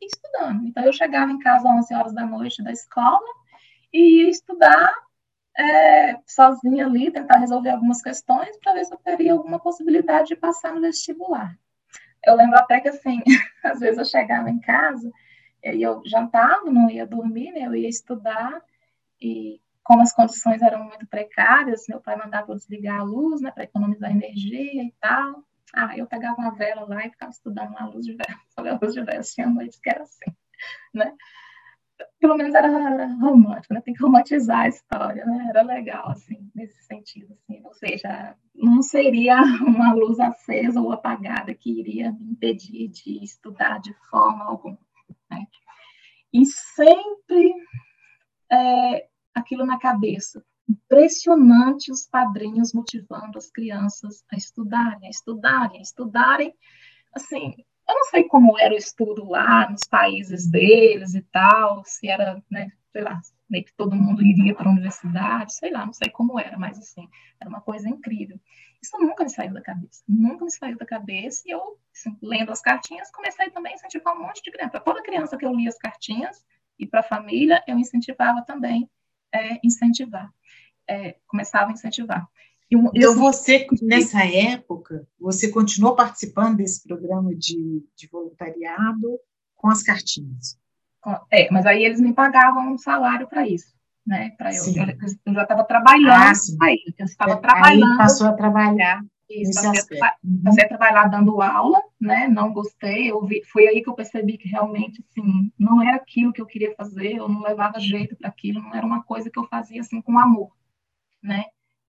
[0.00, 0.66] e estudando.
[0.66, 3.26] Então, eu chegava em casa às 11 horas da noite da escola
[3.92, 4.92] e ia estudar
[5.56, 10.36] é, sozinha ali, tentar resolver algumas questões para ver se eu teria alguma possibilidade de
[10.36, 11.56] passar no vestibular.
[12.24, 13.22] Eu lembro até que, assim,
[13.62, 15.10] às vezes eu chegava em casa
[15.62, 18.62] e eu jantava, não ia dormir, né, eu ia estudar
[19.20, 23.50] e como as condições eram muito precárias, meu pai mandava eu desligar a luz, né,
[23.50, 25.44] para economizar energia e tal.
[25.74, 28.38] Ah, eu pegava uma vela lá e ficava estudando na luz de vela.
[28.56, 30.30] A luz de vela, tinha noites que era assim,
[30.92, 31.14] né?
[32.20, 32.68] Pelo menos era
[33.20, 33.80] romântico, né?
[33.80, 35.46] Tem que romantizar a história, né?
[35.48, 37.62] Era legal, assim, nesse sentido, assim.
[37.64, 43.80] Ou seja, não seria uma luz acesa ou apagada que iria me impedir de estudar
[43.80, 44.78] de forma alguma,
[45.30, 45.46] né?
[46.32, 47.54] E sempre
[48.50, 50.44] é, aquilo na cabeça.
[50.68, 56.54] Impressionante os padrinhos motivando as crianças a estudarem, a estudarem, a estudarem.
[57.14, 57.54] Assim,
[57.88, 62.42] eu não sei como era o estudo lá nos países deles e tal, se era,
[62.50, 66.10] né, sei lá, meio que todo mundo iria para a universidade, sei lá, não sei
[66.10, 67.08] como era, mas assim,
[67.40, 68.40] era uma coisa incrível.
[68.80, 72.50] Isso nunca me saiu da cabeça, nunca me saiu da cabeça, e eu, assim, lendo
[72.50, 74.70] as cartinhas, comecei também a incentivar um monte de criança.
[74.70, 76.44] Para toda criança que eu lia as cartinhas,
[76.78, 78.88] e para a família, eu incentivava também
[79.32, 80.30] é, incentivar,
[80.88, 82.26] é, começava a incentivar.
[82.70, 89.18] E, então, você, nessa época, você continuou participando desse programa de, de voluntariado
[89.56, 90.58] com as cartinhas?
[91.30, 93.74] É, mas aí eles me pagavam um salário para isso,
[94.06, 94.30] né?
[94.38, 94.86] Para eu, eu,
[95.26, 97.92] eu, já estava trabalhando ah, aí, eu estava trabalhando.
[97.92, 99.02] Aí passou a trabalhar
[99.40, 99.98] isso, passei,
[100.44, 102.28] passei a trabalhar dando aula, né?
[102.28, 103.10] Não gostei.
[103.10, 106.46] Eu vi, foi aí que eu percebi que realmente, assim, não era aquilo que eu
[106.46, 107.16] queria fazer.
[107.16, 108.60] Eu não levava jeito para aquilo.
[108.60, 110.52] Não era uma coisa que eu fazia assim com amor,
[111.22, 111.44] né?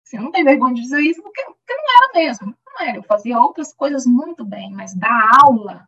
[0.06, 2.56] Assim, eu não tenho vergonha de dizer isso porque, porque não era mesmo.
[2.66, 2.98] Não era.
[2.98, 5.88] Eu fazia outras coisas muito bem, mas dar aula,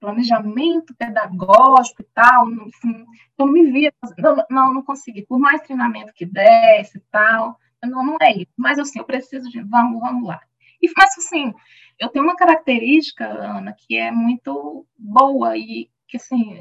[0.00, 3.06] planejamento pedagógico e tal, assim,
[3.38, 5.26] eu não me via, não, não, não consegui.
[5.26, 8.52] Por mais treinamento que desse e tal, não, não é isso.
[8.56, 10.40] Mas assim, eu preciso de, vamos, vamos lá.
[10.82, 11.52] E, mas, assim,
[11.98, 16.58] eu tenho uma característica, Ana, que é muito boa e que, assim,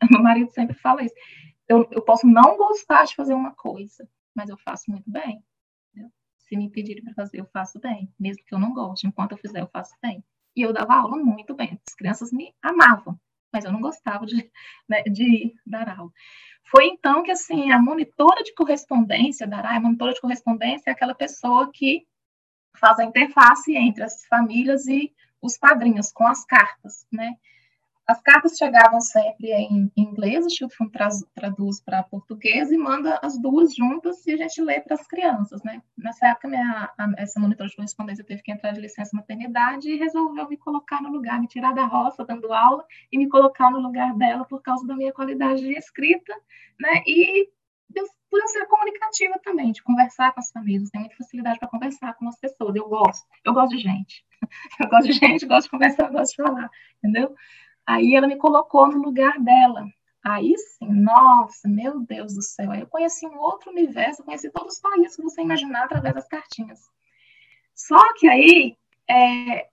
[0.10, 1.14] Meu marido sempre fala isso.
[1.68, 5.42] Eu, eu posso não gostar de fazer uma coisa, mas eu faço muito bem.
[5.90, 6.10] Entendeu?
[6.38, 8.12] Se me pedirem para fazer, eu faço bem.
[8.18, 10.22] Mesmo que eu não goste, enquanto eu fizer, eu faço bem.
[10.54, 11.80] E eu dava aula muito bem.
[11.86, 13.18] As crianças me amavam,
[13.52, 14.36] mas eu não gostava de,
[14.88, 16.10] né, de dar aula.
[16.70, 20.92] Foi então que, assim, a monitora de correspondência da ARAI, a monitora de correspondência é
[20.92, 22.06] aquela pessoa que
[22.78, 25.12] faz a interface entre as famílias e
[25.42, 27.34] os padrinhos, com as cartas, né?
[28.06, 30.88] As cartas chegavam sempre em inglês, o Chilton
[31.34, 35.60] traduz para português e manda as duas juntas e a gente lê para as crianças,
[35.64, 35.82] né?
[35.98, 39.96] Nessa época, minha, a, essa monitora de correspondência teve que entrar de licença maternidade e
[39.96, 43.80] resolveu me colocar no lugar, me tirar da roça dando aula e me colocar no
[43.80, 46.32] lugar dela por causa da minha qualidade de escrita,
[46.78, 47.02] né?
[47.08, 47.50] E
[47.92, 52.14] por eu ser comunicativa também, de conversar com as famílias, tenho muita facilidade para conversar
[52.14, 54.24] com as pessoas, eu gosto, eu gosto de gente,
[54.80, 57.34] eu gosto de gente, gosto de conversar, gosto de falar, entendeu?
[57.86, 59.86] Aí ela me colocou no lugar dela.
[60.24, 62.72] Aí sim, nossa, meu Deus do céu.
[62.72, 66.26] Aí eu conheci um outro universo, conheci todos os países que você imaginar através das
[66.26, 66.80] cartinhas.
[67.72, 68.76] Só que aí
[69.08, 69.68] é,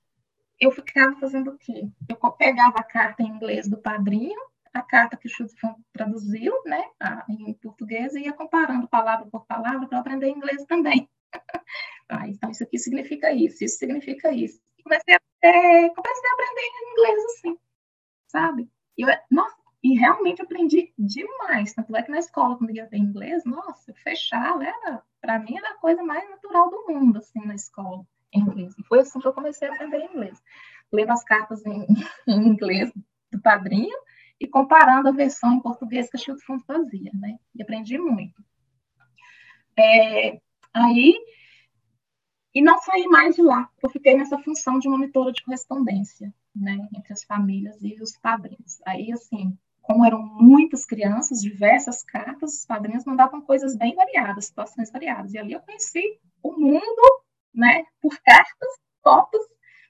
[0.60, 1.88] eu ficava fazendo o quê?
[2.08, 4.39] Eu pegava a carta em inglês do padrinho,
[4.73, 5.53] a carta que Schultz
[5.91, 6.83] traduziu, né,
[7.29, 11.07] em português, e ia comparando palavra por palavra para aprender inglês também.
[12.09, 14.59] ah, então, isso aqui significa isso, isso significa isso.
[14.83, 17.57] Comecei a, é, comecei a aprender inglês assim
[18.33, 18.67] sabe?
[18.97, 21.73] E, eu, nossa, e realmente aprendi demais.
[21.73, 25.69] Tanto é que na escola, quando ia ter inglês, nossa, fechar era, para mim, era
[25.69, 28.73] a coisa mais natural do mundo, assim, na escola, em inglês.
[28.77, 30.41] E foi assim que eu comecei a aprender inglês.
[30.91, 31.86] Lendo as cartas em,
[32.27, 32.91] em inglês
[33.31, 33.95] do padrinho
[34.43, 37.39] e comparando a versão em português que a Chilton fazia, né?
[37.56, 38.43] E aprendi muito.
[39.79, 40.38] É,
[40.73, 41.15] aí,
[42.53, 43.69] e não saí mais de lá.
[43.82, 48.82] Eu fiquei nessa função de monitora de correspondência né, entre as famílias e os padrinhos.
[48.86, 54.91] Aí, assim, como eram muitas crianças, diversas cartas, os padrinhos mandavam coisas bem variadas, situações
[54.91, 55.34] variadas.
[55.34, 57.23] E ali eu conheci o mundo,
[57.56, 58.69] né, por cartas,
[59.01, 59.41] fotos,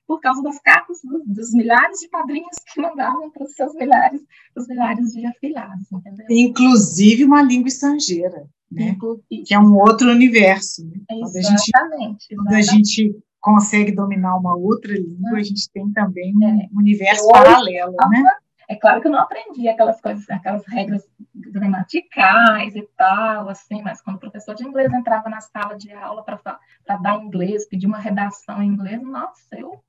[0.07, 4.21] por causa das cartas dos, milhares de padrinhos que mandavam para os seus milhares,
[4.55, 6.25] os milhares de afilhados, entendeu?
[6.29, 8.89] Inclusive uma língua estrangeira, né?
[8.89, 9.43] Inclusive.
[9.45, 10.85] Que é um outro universo.
[10.85, 10.97] Né?
[11.09, 12.35] Exatamente.
[12.35, 16.33] Quando a gente, quando a gente consegue dominar uma outra língua, a gente tem também
[16.35, 16.67] um é.
[16.73, 18.23] universo paralelo, né?
[18.69, 21.03] É claro que eu não aprendi aquelas coisas, aquelas regras
[21.35, 26.23] gramaticais e tal, assim, mas quando o professor de inglês entrava na sala de aula
[26.23, 29.83] para dar inglês, pedir uma redação em inglês, nossa, eu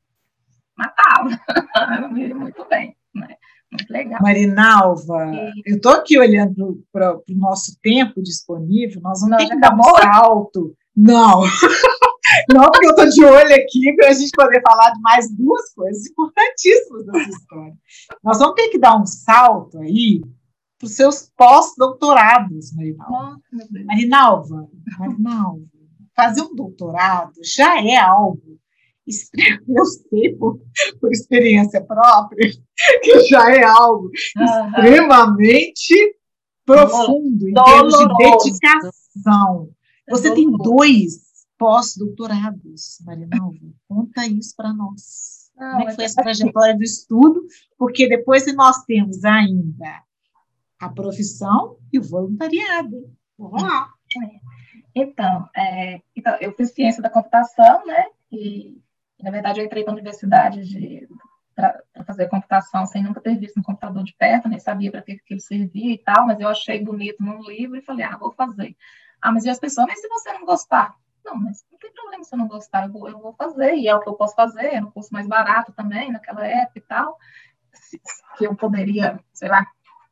[0.76, 1.28] matava,
[2.02, 3.36] eu me muito bem, né?
[3.70, 4.20] Muito legal.
[4.22, 5.62] Marinalva, e...
[5.66, 9.82] eu estou aqui olhando para o nosso tempo disponível, nós vamos ter que dar um
[9.82, 10.76] salto.
[10.96, 11.42] Não!
[12.48, 15.72] Não, porque eu estou de olho aqui para a gente poder falar de mais duas
[15.74, 17.74] coisas importantíssimas dessa história.
[18.22, 20.22] Nós vamos ter que dar um salto aí
[20.78, 23.40] para os seus pós-doutorados, Marinalva.
[23.86, 25.64] Marinalva, Marinalva,
[26.16, 28.58] fazer um doutorado já é algo
[29.68, 30.60] eu sei por,
[31.00, 32.50] por experiência própria
[33.02, 34.66] que já é algo uhum.
[34.68, 36.16] extremamente
[36.64, 39.68] profundo em termos de dedicação.
[40.08, 41.24] Você tem dois
[41.58, 43.58] pós-doutorados, Marinalva.
[43.88, 45.50] Conta isso para nós.
[45.56, 47.46] Não, Como é que foi essa trajetória do estudo?
[47.78, 50.02] Porque depois nós temos ainda
[50.80, 53.10] a profissão e o voluntariado.
[53.38, 53.88] Vamos lá.
[54.94, 58.06] Então, é, então, eu fiz ciência da computação, né?
[58.30, 58.78] E,
[59.24, 61.08] na verdade, eu entrei para a universidade
[61.54, 65.16] para fazer computação sem nunca ter visto um computador de perto, nem sabia para que,
[65.16, 68.32] que ele servia e tal, mas eu achei bonito num livro e falei, ah, vou
[68.32, 68.76] fazer.
[69.22, 70.94] Ah, mas e as pessoas, mas se você não gostar?
[71.24, 73.88] Não, mas não tem problema se eu não gostar, eu vou, eu vou fazer, e
[73.88, 76.82] é o que eu posso fazer, era um curso mais barato também, naquela época e
[76.82, 77.16] tal,
[78.36, 79.64] que eu poderia, sei lá,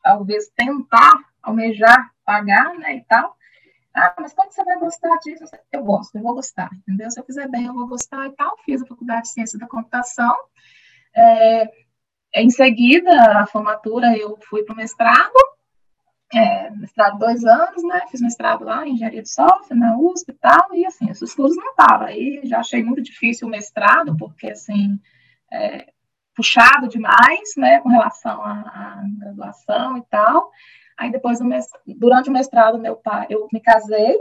[0.03, 3.37] talvez tentar, almejar, pagar, né, e tal.
[3.95, 5.45] Ah, mas como você vai gostar disso?
[5.71, 7.11] Eu gosto, eu vou gostar, entendeu?
[7.11, 8.57] Se eu fizer bem, eu vou gostar e tal.
[8.65, 10.35] Fiz a faculdade de Ciência da Computação.
[11.15, 11.71] É,
[12.35, 15.35] em seguida, a formatura, eu fui para o mestrado,
[16.35, 18.01] é, mestrado dois anos, né?
[18.11, 21.57] Fiz mestrado lá em engenharia de software, na USP e tal, e assim, esses cursos
[21.57, 22.07] não estavam.
[22.07, 24.99] Aí já achei muito difícil o mestrado, porque assim,
[25.53, 25.93] é,
[26.35, 30.51] puxado demais, né, com relação à, graduação e tal.
[31.03, 31.41] Aí depois,
[31.85, 34.17] durante o mestrado, meu pai, eu me casei,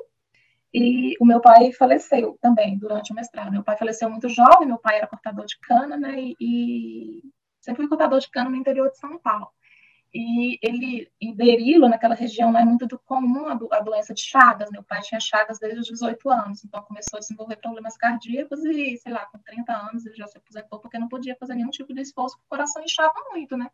[0.74, 3.52] e o meu pai faleceu também durante o mestrado.
[3.52, 7.22] Meu pai faleceu muito jovem, meu pai era cortador de cana, né, e,
[7.60, 9.50] sempre fui cortador de cana no interior de São Paulo.
[10.12, 14.24] E ele, em Berilo, naquela região, não é muito comum a, do, a, doença de
[14.24, 14.72] Chagas.
[14.72, 18.98] Meu pai tinha Chagas desde os 18 anos, então começou a desenvolver problemas cardíacos e,
[18.98, 21.94] sei lá, com 30 anos ele já se aposentou porque não podia fazer nenhum tipo
[21.94, 23.70] de esforço, porque o coração inchava muito, né?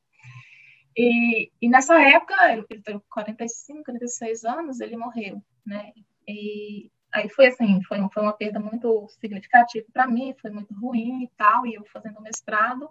[0.98, 5.94] E, e nessa época, ele teve 45, 46 anos, ele morreu, né?
[6.28, 11.24] E aí foi assim, foi, foi uma perda muito significativa para mim, foi muito ruim
[11.24, 12.90] e tal, e eu fazendo mestrado,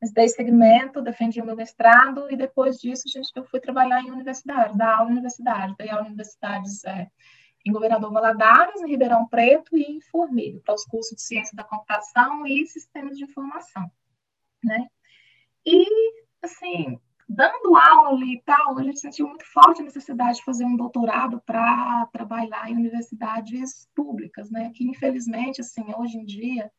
[0.00, 4.10] mas dei segmento, defendi o meu mestrado, e depois disso, gente, eu fui trabalhar em
[4.10, 7.08] universidade, dar aula em universidade, dei aula em universidades é,
[7.64, 11.64] em Governador Valadares, em Ribeirão Preto e em Formiga, para os cursos de Ciência da
[11.64, 13.90] Computação e Sistemas de Informação,
[14.62, 14.86] né?
[15.64, 15.86] E,
[16.42, 20.64] assim, dando aula ali e tal, a gente sentiu muito forte a necessidade de fazer
[20.64, 24.70] um doutorado para trabalhar em universidades públicas, né?
[24.74, 26.70] Que, infelizmente, assim, hoje em dia,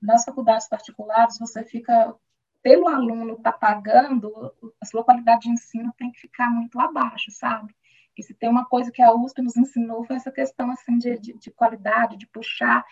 [0.00, 2.14] nas faculdades particulares, você fica
[2.62, 4.32] pelo aluno tá pagando,
[4.80, 7.74] a sua qualidade de ensino tem que ficar muito abaixo, sabe?
[8.16, 11.18] E se tem uma coisa que a USP nos ensinou foi essa questão assim de,
[11.18, 12.84] de, de qualidade, de puxar,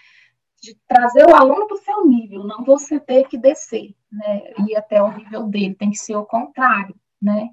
[0.60, 4.52] de trazer o aluno para o seu nível, não você ter que descer, né?
[4.66, 7.50] Ir até o nível dele, tem que ser o contrário, né?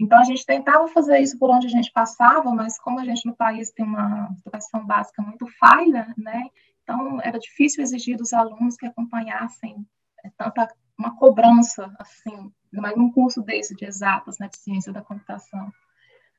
[0.00, 3.26] Então a gente tentava fazer isso por onde a gente passava, mas como a gente
[3.26, 6.44] no país tem uma educação básica muito falha, né?
[6.82, 9.84] Então era difícil exigir dos alunos que acompanhassem
[10.24, 15.02] é, tanta uma cobrança assim, mas num curso desse de exatas, né, de ciência da
[15.02, 15.68] computação.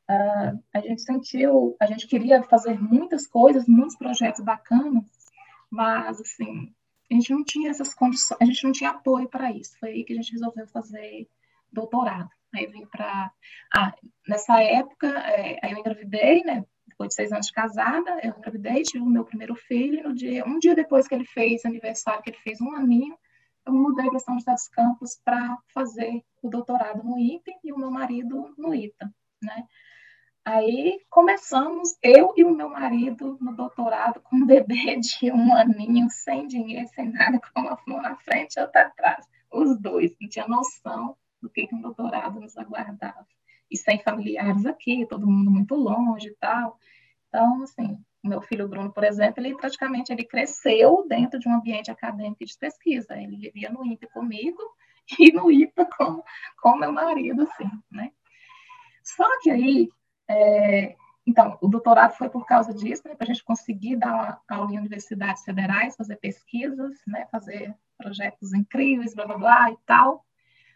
[0.10, 5.06] Uh, a gente sentiu, a gente queria fazer muitas coisas, muitos projetos bacanas,
[5.70, 6.74] mas assim,
[7.12, 9.78] a gente não tinha essas condições, a gente não tinha apoio para isso.
[9.80, 11.28] Foi aí que a gente resolveu fazer
[11.72, 12.30] doutorado.
[12.54, 13.32] Aí vim para.
[13.76, 13.94] Ah,
[14.28, 16.66] nessa época, é, aí eu engravidei, né?
[16.88, 20.04] Depois de seis anos de casada, eu engravidei, tive o meu primeiro filho.
[20.04, 23.18] No dia, um dia depois que ele fez aniversário, que ele fez um aninho,
[23.66, 27.78] eu mudei para São José dos Campos para fazer o doutorado no INPE e o
[27.78, 29.66] meu marido no ITA, né?
[30.46, 36.10] Aí começamos, eu e o meu marido, no doutorado, com um bebê de um aninho,
[36.10, 39.28] sem dinheiro, sem nada, com uma mão na frente e outra atrás.
[39.52, 43.28] Os dois, não tinha noção do que, que um doutorado nos aguardava.
[43.70, 46.80] E sem familiares aqui, todo mundo muito longe e tal.
[47.28, 51.92] Então, assim, meu filho Bruno, por exemplo, ele praticamente ele cresceu dentro de um ambiente
[51.92, 53.16] acadêmico de pesquisa.
[53.16, 54.62] Ele vivia no INPE comigo
[55.20, 56.24] e no IPA com,
[56.62, 58.12] com meu marido, assim, né?
[59.04, 59.90] Só que aí,
[60.30, 64.72] é, então, o doutorado foi por causa disso, né, para a gente conseguir dar aula
[64.72, 70.26] em universidades federais, fazer pesquisas, né, fazer projetos incríveis, blá, blá, blá e tal.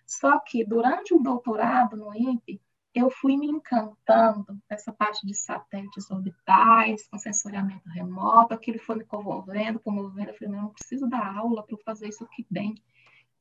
[0.05, 2.61] Só que durante o doutorado no INPE,
[2.93, 9.05] eu fui me encantando essa parte de satélites orbitais, com sensoriamento remoto, aquilo foi me
[9.05, 10.29] comovendo, comovendo.
[10.29, 12.75] Eu falei, não, eu preciso dar aula para fazer isso aqui bem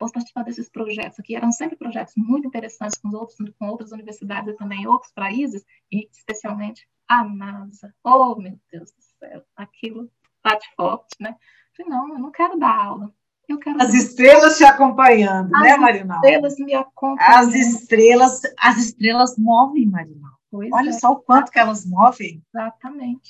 [0.02, 1.36] posso participar desses projetos aqui.
[1.36, 6.08] Eram sempre projetos muito interessantes com, outros, com outras universidades e também outros países, e
[6.12, 7.94] especialmente a NASA.
[8.02, 10.10] Oh, meu Deus do céu, aquilo
[10.42, 11.36] bate forte, né?
[11.76, 13.14] falei, não, eu não quero dar aula.
[13.48, 16.18] Eu quero as estrelas te acompanhando, né, as né, Marinal?
[16.18, 17.38] As estrelas me acompanham.
[17.38, 20.32] As estrelas, as estrelas movem, Marinal.
[20.52, 20.92] Olha é.
[20.92, 22.42] só o quanto que elas movem.
[22.52, 23.28] Exatamente.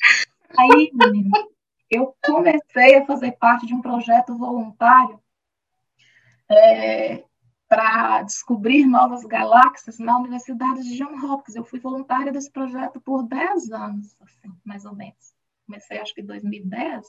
[0.59, 1.39] Aí, menina,
[1.91, 5.22] eu comecei a fazer parte de um projeto voluntário
[6.53, 7.25] é,
[7.69, 11.57] para descobrir novas galáxias na Universidade de John Hopkins.
[11.57, 15.35] Eu fui voluntária desse projeto por 10 anos, assim, mais ou menos.
[15.67, 17.07] Comecei, acho que em 2010.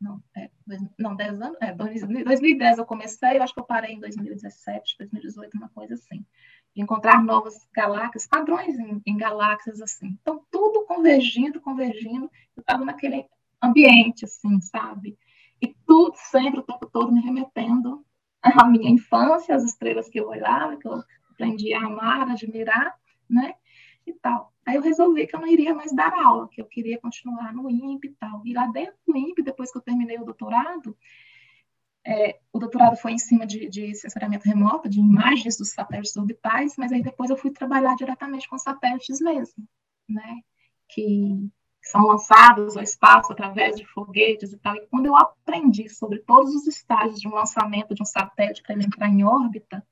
[0.00, 0.50] Não, é,
[0.98, 1.58] não, 10 anos.
[1.60, 6.24] É, 2010 eu comecei, eu acho que eu parei em 2017, 2018, uma coisa assim.
[6.74, 10.16] Encontrar novas galáxias, padrões em, em galáxias, assim.
[10.22, 12.30] Então, tudo convergindo, convergindo.
[12.56, 13.26] Eu estava naquele
[13.62, 15.18] ambiente, assim, sabe?
[15.60, 18.02] E tudo sempre, o tempo todo, me remetendo
[18.42, 22.94] a minha infância, as estrelas que eu olhava, que eu aprendi a amar, admirar,
[23.28, 23.54] né?
[24.06, 24.52] E tal.
[24.66, 27.70] Aí eu resolvi que eu não iria mais dar aula, que eu queria continuar no
[27.70, 28.42] INPE e tal.
[28.44, 30.96] E lá dentro do INPE, depois que eu terminei o doutorado,
[32.04, 36.74] é, o doutorado foi em cima de, de sensoriamento remoto, de imagens dos satélites orbitais,
[36.76, 39.64] mas aí depois eu fui trabalhar diretamente com satélites mesmo,
[40.08, 40.40] né?
[40.88, 41.48] Que
[41.82, 44.76] são lançados ao espaço através de foguetes e tal.
[44.76, 48.74] E quando eu aprendi sobre todos os estágios de um lançamento de um satélite para
[48.74, 49.84] ele entrar em órbita,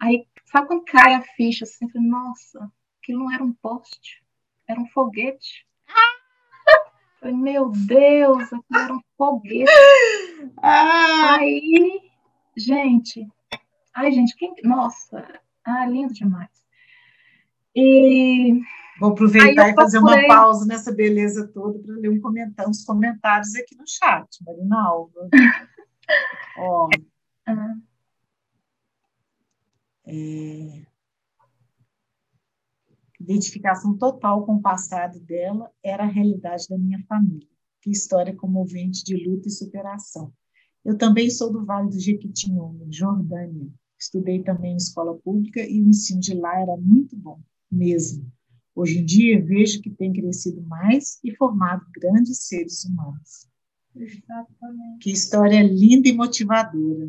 [0.00, 1.88] aí, sabe quando cai a ficha assim?
[1.88, 2.72] Falei, Nossa,
[3.02, 4.22] aquilo não era um poste,
[4.68, 5.66] era um foguete.
[7.20, 9.70] Falei, meu Deus, aquilo era um foguete.
[10.62, 11.36] Ah.
[11.38, 12.10] Aí,
[12.54, 13.26] gente,
[13.94, 14.54] ai, gente, quem.
[14.62, 16.63] Nossa, ah, lindo demais.
[17.74, 18.60] E
[18.98, 23.54] Vou aproveitar e fazer uma pausa nessa beleza toda para ler um comentário, uns comentários
[23.56, 25.28] aqui no chat, Marina Alva.
[26.58, 26.88] Ó,
[27.48, 27.82] uhum.
[30.06, 30.82] é,
[33.18, 37.48] identificação total com o passado dela era a realidade da minha família.
[37.80, 40.32] Que história comovente de luta e superação.
[40.84, 43.68] Eu também sou do Vale do Jequitinhonha, Jordânia.
[43.98, 48.30] Estudei também em escola pública e o ensino de lá era muito bom, mesmo.
[48.74, 53.48] Hoje em dia, vejo que tem crescido mais e formado grandes seres humanos.
[53.94, 54.98] Exatamente.
[55.00, 57.08] Que história linda e motivadora.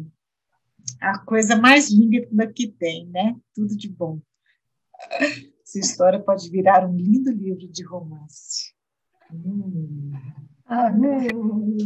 [1.01, 3.35] A coisa mais linda que tem, né?
[3.55, 4.21] Tudo de bom.
[5.63, 8.73] Essa história pode virar um lindo livro de romance.
[9.33, 10.11] Hum.
[10.67, 11.81] Ah, hum.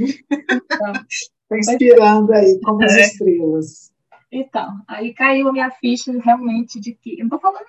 [1.08, 3.02] Estou inspirando aí, como as é.
[3.02, 3.94] estrelas.
[4.32, 7.14] Então, aí caiu a minha ficha realmente de que.
[7.14, 7.66] Eu não estou falando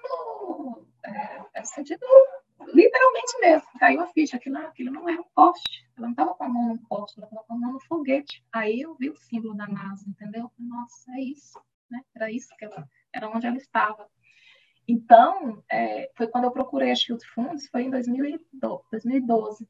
[1.04, 2.04] é, é sentido
[2.74, 3.68] literalmente mesmo.
[3.78, 5.88] Caiu a ficha, aquilo, aquilo não era um poste.
[5.96, 8.44] Ela não estava com a mão no poste, ela estava com a mão no foguete.
[8.52, 10.50] Aí eu vi o símbolo da NASA, entendeu?
[10.58, 11.60] Nossa, é isso.
[11.90, 12.00] Né?
[12.14, 14.08] Era isso que ela, era onde ela estava.
[14.86, 19.68] Então, é, foi quando eu procurei a Shield Funds, foi em 2012,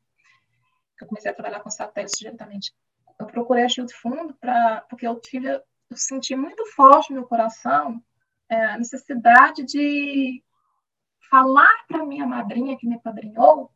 [0.96, 2.72] que eu comecei a trabalhar com satélites diretamente.
[3.18, 5.62] Eu procurei a Shield Fund pra, porque eu tive, eu
[5.94, 8.02] senti muito forte no meu coração
[8.48, 10.42] é, a necessidade de
[11.30, 13.70] falar para minha madrinha que me padrinhou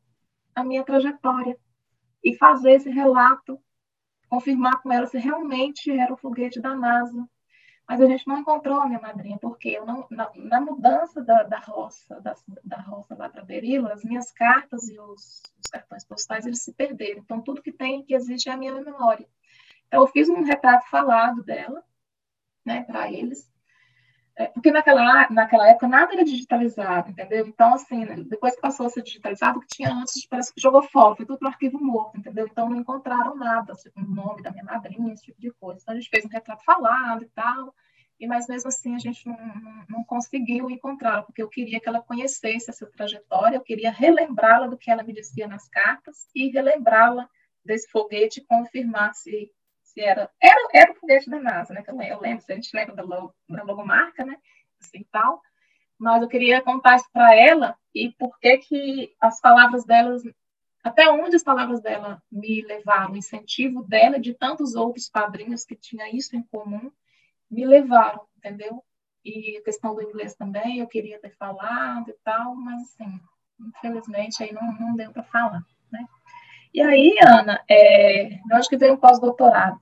[0.55, 1.57] a minha trajetória
[2.23, 3.61] e fazer esse relato,
[4.29, 7.29] confirmar com ela se realmente era o foguete da NASA.
[7.87, 11.43] Mas a gente não encontrou a minha madrinha, porque eu não, na, na mudança da,
[11.43, 12.35] da roça, da,
[12.65, 16.73] da roça lá para Berilo, as minhas cartas e os, os, cartões postais, eles se
[16.73, 17.21] perderam.
[17.21, 19.29] Então, tudo que tem, que existe é a minha memória.
[19.87, 21.85] Então, eu fiz um retrato falado dela,
[22.65, 23.53] né, para eles,
[24.37, 27.47] é, porque naquela, naquela época nada era digitalizado, entendeu?
[27.47, 30.61] Então, assim, né, depois que passou a ser digitalizado, o que tinha antes parece que
[30.61, 32.47] jogou fora, foi tudo para arquivo morto, entendeu?
[32.51, 35.81] Então, não encontraram nada, assim, o nome da minha madrinha, esse tipo de coisa.
[35.83, 37.73] Então, a gente fez um retrato falado e tal,
[38.19, 41.89] e mas mesmo assim a gente não, não, não conseguiu encontrá-la, porque eu queria que
[41.89, 46.49] ela conhecesse essa trajetória, eu queria relembrá-la do que ela me dizia nas cartas e
[46.49, 47.29] relembrá-la
[47.65, 49.51] desse foguete confirmar se
[49.95, 51.83] se era, era, era o foguete da NASA, né?
[51.87, 54.37] Eu, eu lembro, a gente lembra da, logo, da logomarca, né?
[54.81, 55.41] Assim, tal.
[55.97, 60.23] Mas eu queria contar isso para ela e por que que as palavras delas,
[60.83, 65.77] até onde as palavras dela me levaram, o incentivo dela de tantos outros padrinhos que
[65.77, 66.91] tinha isso em comum,
[67.49, 68.85] me levaram, entendeu?
[69.25, 73.21] E a questão do inglês também, eu queria ter falado e tal, mas assim,
[73.61, 76.05] infelizmente aí não, não deu para falar, né?
[76.75, 79.79] E aí, Ana, é, eu acho que veio um pós-doutorado.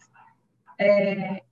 [0.78, 1.42] É,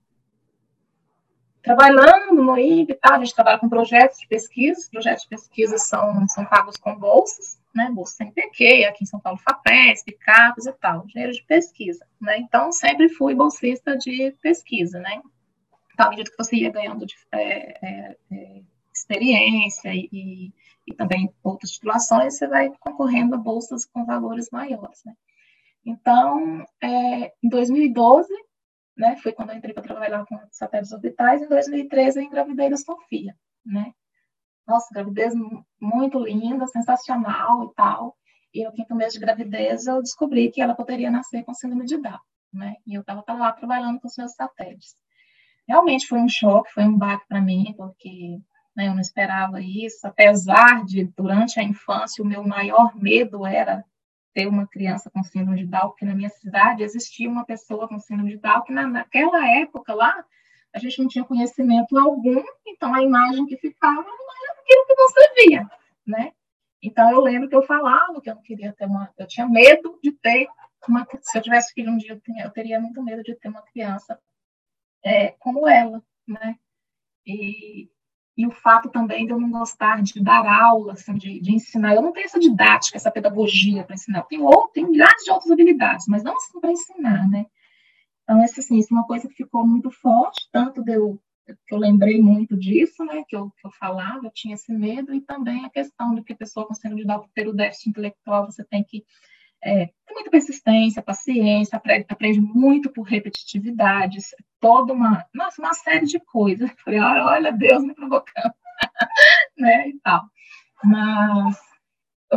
[1.63, 3.15] trabalhando no IB, tá?
[3.15, 7.59] a gente trabalha com projetos de pesquisa, projetos de pesquisa são, são pagos com bolsas,
[7.73, 12.37] né, bolsa PQ, aqui em São Paulo FAPESP, CAPES e tal, dinheiro de pesquisa, né,
[12.39, 15.21] então sempre fui bolsista de pesquisa, né,
[15.93, 18.61] então, à medida que você ia ganhando de, é, é, é
[18.93, 20.51] experiência e,
[20.87, 25.13] e, também outras titulações, você vai concorrendo a bolsas com valores maiores, né.
[25.85, 28.27] Então, é, em 2012,
[28.95, 32.77] né, foi quando eu entrei para trabalhar com satélites orbitais, em 2013 eu engravidei da
[32.77, 33.91] Sofia, né.
[34.67, 35.33] Nossa, gravidez
[35.81, 38.15] muito linda, sensacional e tal.
[38.53, 41.97] E no quinto mês de gravidez eu descobri que ela poderia nascer com síndrome de
[41.97, 42.19] Down,
[42.53, 42.75] né?
[42.85, 44.95] E eu estava lá trabalhando com os meus satélites.
[45.67, 48.39] Realmente foi um choque, foi um baque para mim, porque
[48.75, 53.83] né, eu não esperava isso, apesar de, durante a infância, o meu maior medo era
[54.33, 57.99] ter uma criança com síndrome de Down, porque na minha cidade existia uma pessoa com
[57.99, 60.25] síndrome de Down, que na, naquela época lá,
[60.73, 64.95] a gente não tinha conhecimento algum, então a imagem que ficava não era aquilo que
[64.95, 65.69] você via,
[66.05, 66.31] né?
[66.81, 69.99] Então eu lembro que eu falava que eu não queria ter uma, eu tinha medo
[70.01, 70.47] de ter
[70.87, 74.19] uma, se eu tivesse filho um dia, eu teria muito medo de ter uma criança
[75.03, 76.55] é, como ela, né?
[77.25, 77.89] E,
[78.41, 81.93] e o fato também de eu não gostar de dar aula, assim, de, de ensinar.
[81.93, 84.19] Eu não tenho essa didática, essa pedagogia para ensinar.
[84.19, 87.45] Eu tenho, outro, tenho milhares de outras habilidades, mas não assim para ensinar, né?
[88.23, 91.73] Então, essa, assim, isso é uma coisa que ficou muito forte, tanto de eu, que
[91.75, 95.21] eu lembrei muito disso, né, que eu, que eu falava, eu tinha esse medo, e
[95.21, 98.45] também a questão de que a pessoa com síndrome de Down, ter o déficit intelectual,
[98.45, 99.03] você tem que
[99.63, 106.05] é, ter muita persistência, paciência, aprende, aprende muito por repetitividades, toda uma, nossa, uma série
[106.05, 106.69] de coisas.
[106.69, 108.53] Eu falei, olha, olha Deus me provocando,
[109.57, 110.23] né, e tal.
[110.83, 111.59] Mas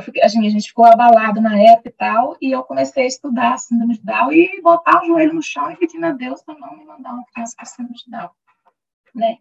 [0.03, 3.09] fiquei, a, gente, a gente ficou abalado na época e tal, e eu comecei a
[3.09, 6.59] estudar síndrome de Down e botar o joelho no chão e pedindo a Deus para
[6.59, 8.31] não me mandar uma criança com síndrome de Down,
[9.15, 9.39] né.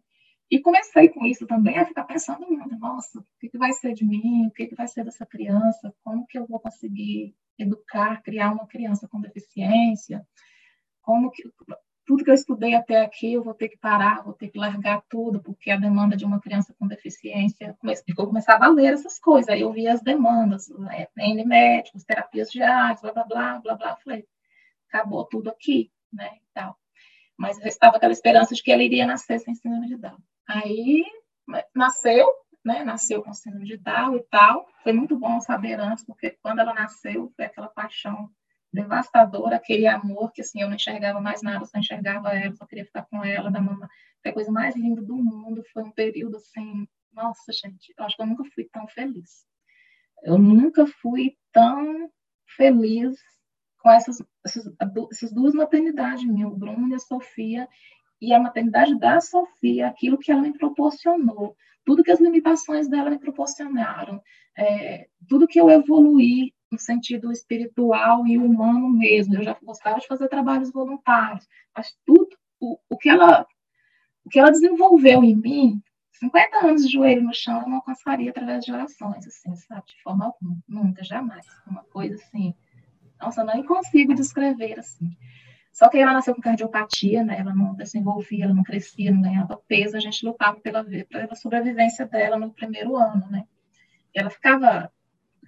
[0.54, 3.95] E comecei com isso também a ficar pensando muito, nossa, o que, que vai ser
[3.95, 8.22] de mim, o que, que vai ser dessa criança, como que eu vou conseguir educar,
[8.22, 10.24] criar uma criança com deficiência,
[11.01, 11.41] como que
[12.06, 15.01] tudo que eu estudei até aqui eu vou ter que parar, vou ter que largar
[15.10, 17.76] tudo, porque a demanda de uma criança com deficiência,
[18.08, 22.51] eu começava a ler essas coisas, aí eu via as demandas, né, N médicos, terapias
[22.51, 24.24] diárias, blá, blá, blá, blá, blá, falei,
[24.88, 26.78] acabou tudo aqui, né, e tal.
[27.36, 30.20] Mas restava aquela esperança de que ela iria nascer sem síndrome de Down.
[30.47, 31.03] Aí
[31.75, 32.27] nasceu,
[32.63, 32.83] né?
[32.83, 34.67] Nasceu com síndrome de Down e tal.
[34.83, 38.29] Foi muito bom saber antes, porque quando ela nasceu, foi aquela paixão
[38.73, 42.85] devastadora, aquele amor que assim eu não enxergava mais nada, só enxergava ela, só queria
[42.85, 43.87] ficar com ela, da mamãe.
[44.21, 45.63] Foi a coisa mais linda do mundo.
[45.71, 49.45] Foi um período assim, nossa, gente, eu acho que eu nunca fui tão feliz.
[50.23, 52.09] Eu nunca fui tão
[52.55, 53.15] feliz
[53.79, 54.65] com essas, essas,
[55.11, 57.67] essas duas maternidades minhas, o Bruno e a Sofia,
[58.24, 63.09] e a maternidade da Sofia, aquilo que ela me proporcionou, tudo que as limitações dela
[63.09, 64.21] me proporcionaram,
[64.57, 69.36] é, tudo que eu evoluí no sentido espiritual e humano mesmo.
[69.36, 71.45] Eu já gostava de fazer trabalhos voluntários,
[71.76, 72.30] mas tudo
[72.61, 73.45] o, o que ela
[74.26, 78.30] o que ela desenvolveu em mim, 50 anos de joelho no chão, eu não alcançaria
[78.30, 81.45] através de orações, assim, sabe, de forma alguma, nunca, jamais.
[81.67, 82.55] Uma coisa assim,
[83.19, 85.11] nossa, eu nem consigo descrever assim.
[85.74, 87.39] Só que ela nasceu com cardiopatia, né?
[87.39, 89.97] Ela não desenvolvia, ela não crescia, não ganhava peso.
[89.97, 93.45] A gente lutava pela, pela sobrevivência dela no primeiro ano, né?
[94.13, 94.91] Ela ficava,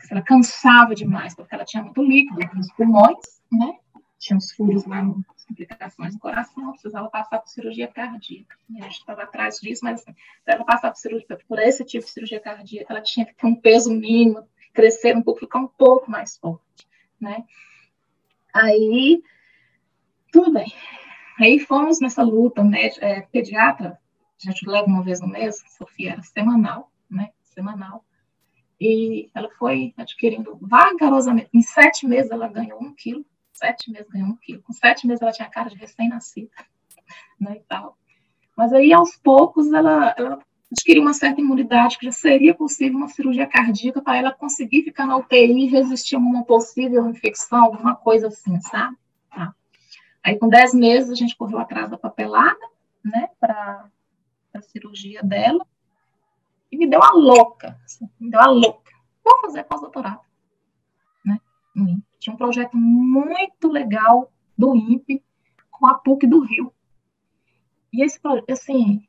[0.10, 3.20] ela cansava demais, porque ela tinha muito líquido nos pulmões,
[3.52, 3.78] né?
[4.18, 5.04] Tinha uns furos lá,
[5.48, 8.58] complicações no coração, precisava passar por cirurgia cardíaca.
[8.68, 12.04] E a gente estava atrás disso, mas assim, ela passar por, cirurgia, por esse tipo
[12.04, 15.68] de cirurgia cardíaca, ela tinha que ter um peso mínimo, crescer um pouco, ficar um
[15.68, 16.88] pouco mais forte,
[17.22, 17.44] né?
[18.52, 19.22] Aí
[20.36, 20.68] tudo bem.
[21.40, 22.90] Aí fomos nessa luta, né?
[23.00, 23.98] É, pediatra,
[24.38, 27.30] a gente leva uma vez no mês, Sofia era semanal, né?
[27.42, 28.04] Semanal.
[28.80, 31.50] E ela foi adquirindo vagarosamente.
[31.54, 33.26] Em sete meses ela ganhou um quilo.
[33.54, 34.62] Sete meses ganhou um quilo.
[34.64, 36.52] Com sete meses ela tinha cara de recém-nascida,
[37.40, 37.56] né?
[37.56, 37.98] E tal.
[38.58, 43.08] Mas aí, aos poucos, ela, ela adquiriu uma certa imunidade, que já seria possível uma
[43.08, 47.96] cirurgia cardíaca para ela conseguir ficar na UTI e resistir a uma possível infecção, alguma
[47.96, 48.98] coisa assim, sabe?
[50.26, 52.68] Aí, com 10 meses, a gente correu atrás da papelada,
[53.04, 53.88] né, para
[54.56, 55.64] a cirurgia dela,
[56.72, 58.92] e me deu a louca, assim, me deu a louca.
[59.24, 60.22] Vou fazer pós-doutorado,
[61.24, 61.40] né.
[62.18, 65.24] Tinha um projeto muito legal do INPE
[65.70, 66.74] com a PUC do Rio.
[67.94, 69.08] E esse projeto, assim,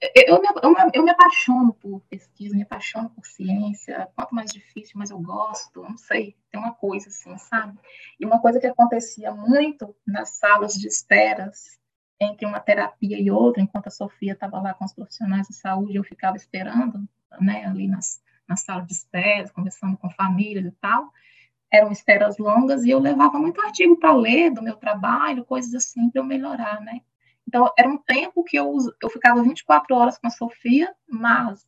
[0.00, 4.08] eu me, eu, me, eu me apaixono por pesquisa, me apaixono por ciência.
[4.14, 5.82] Quanto mais difícil, mais eu gosto.
[5.82, 7.78] Não sei, tem uma coisa assim, sabe?
[8.20, 11.78] E uma coisa que acontecia muito nas salas de esperas
[12.20, 15.96] entre uma terapia e outra, enquanto a Sofia estava lá com os profissionais de saúde,
[15.96, 17.06] eu ficava esperando,
[17.40, 21.10] né, ali nas, na sala de espera, conversando com famílias e tal.
[21.70, 26.08] Eram esperas longas e eu levava muito artigo para ler do meu trabalho, coisas assim,
[26.10, 27.00] para eu melhorar, né?
[27.46, 31.66] Então, era um tempo que eu, eu ficava 24 horas com a Sofia, mas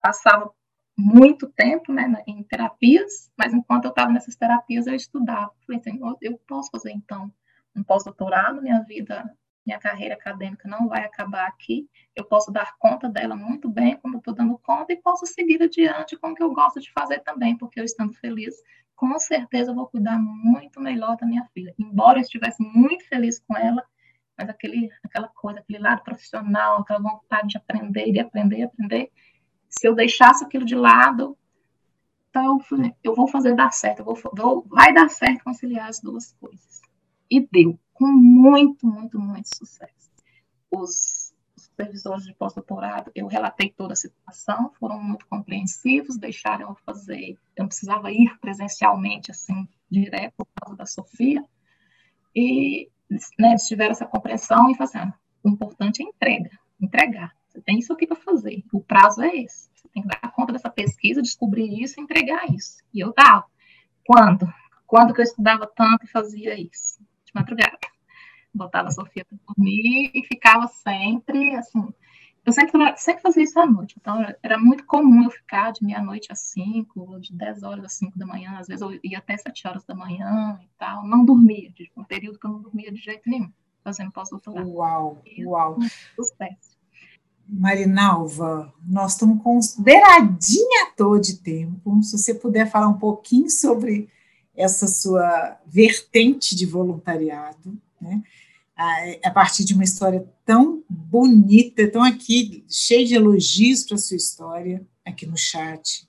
[0.00, 0.52] passava
[0.96, 5.52] muito tempo né, em terapias, mas enquanto eu estava nessas terapias, eu estudava.
[5.66, 7.32] Falei assim, eu posso fazer, então,
[7.74, 9.32] um pós-doutorado, minha vida,
[9.64, 14.18] minha carreira acadêmica não vai acabar aqui, eu posso dar conta dela muito bem, como
[14.18, 17.56] estou dando conta, e posso seguir adiante com o que eu gosto de fazer também,
[17.56, 18.54] porque eu estando feliz,
[18.96, 21.74] com certeza eu vou cuidar muito melhor da minha filha.
[21.78, 23.82] Embora eu estivesse muito feliz com ela,
[24.40, 29.12] mas aquele, aquela coisa, aquele lado profissional, aquela vontade de aprender, de aprender, de aprender,
[29.68, 31.36] se eu deixasse aquilo de lado,
[32.30, 32.58] então
[33.04, 36.80] eu, vou fazer dar certo, vou, vou, vai dar certo conciliar as duas coisas.
[37.30, 40.10] E deu, com muito, muito, muito sucesso.
[40.70, 47.32] Os supervisores de pós-doutorado, eu relatei toda a situação, foram muito compreensivos, deixaram eu fazer,
[47.56, 51.44] eu não precisava ir presencialmente, assim, direto por causa da Sofia,
[52.34, 52.88] e
[53.38, 56.50] né, eles tiveram essa compreensão e falaram, assim, ah, o importante é entrega,
[56.80, 57.34] entregar.
[57.48, 59.68] Você tem isso aqui para fazer, o prazo é esse.
[59.74, 62.82] Você tem que dar conta dessa pesquisa, descobrir isso e entregar isso.
[62.94, 63.44] E eu dava.
[64.04, 64.46] Quando?
[64.86, 67.00] Quando que eu estudava tanto e fazia isso?
[67.24, 67.78] De madrugada.
[68.52, 71.92] Botava a Sofia para dormir e ficava sempre, assim,
[72.44, 76.32] eu sempre, sempre fazia isso à noite, então era muito comum eu ficar de meia-noite
[76.32, 79.66] às cinco, de dez horas às cinco da manhã, às vezes eu ia até sete
[79.66, 83.28] horas da manhã e tal, não dormia, um período que eu não dormia de jeito
[83.28, 83.50] nenhum,
[83.84, 84.70] fazendo pós-doutorado.
[84.70, 85.78] Uau, uau.
[86.16, 86.70] Sucesso.
[87.46, 93.50] Marinalva, nós estamos com beiradinha à toa de tempo, se você puder falar um pouquinho
[93.50, 94.08] sobre
[94.56, 98.22] essa sua vertente de voluntariado, né?
[99.24, 104.16] A partir de uma história tão bonita, tão aqui, cheia de elogios para a sua
[104.16, 106.08] história, aqui no chat.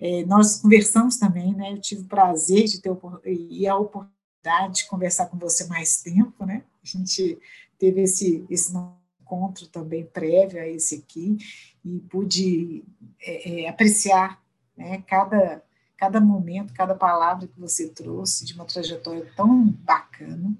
[0.00, 1.72] É, nós conversamos também, né?
[1.72, 2.90] Eu tive o prazer de ter
[3.24, 6.62] e a oportunidade de conversar com você mais tempo, né?
[6.82, 7.38] A gente
[7.78, 8.72] teve esse, esse
[9.20, 11.36] encontro também prévio a esse aqui
[11.84, 12.84] e pude
[13.20, 14.42] é, é, apreciar
[14.76, 15.62] né, cada,
[15.96, 20.54] cada momento, cada palavra que você trouxe de uma trajetória tão bacana.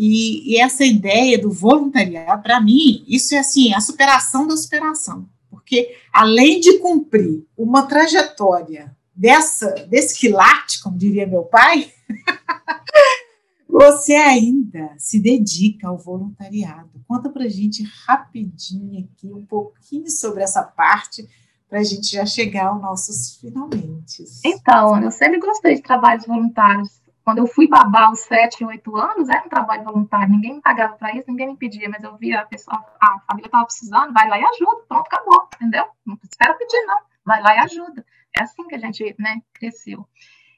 [0.00, 5.28] E, e essa ideia do voluntariado, para mim, isso é assim, a superação da superação.
[5.50, 11.92] Porque além de cumprir uma trajetória dessa, desse quilate, como diria meu pai,
[13.68, 16.90] você ainda se dedica ao voluntariado.
[17.08, 21.28] Conta para gente rapidinho aqui um pouquinho sobre essa parte
[21.68, 24.24] para a gente já chegar aos nossos finalmente.
[24.46, 27.00] Então, eu sempre gostei de trabalhos voluntários.
[27.28, 30.30] Quando eu fui babar aos 7, 8 anos, era um trabalho voluntário.
[30.30, 33.48] Ninguém me pagava para isso, ninguém me pedia, mas eu via a pessoa, a família
[33.48, 34.82] estava precisando, vai lá e ajuda.
[34.88, 35.84] Pronto, acabou, entendeu?
[36.06, 36.96] Não espera pedir, não.
[37.26, 38.02] Vai lá e ajuda.
[38.34, 40.08] É assim que a gente né, cresceu.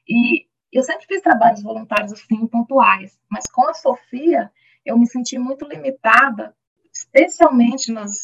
[0.07, 4.49] E eu sempre fiz trabalhos voluntários assim, pontuais, mas com a Sofia,
[4.85, 6.55] eu me senti muito limitada,
[6.89, 8.23] especialmente nos,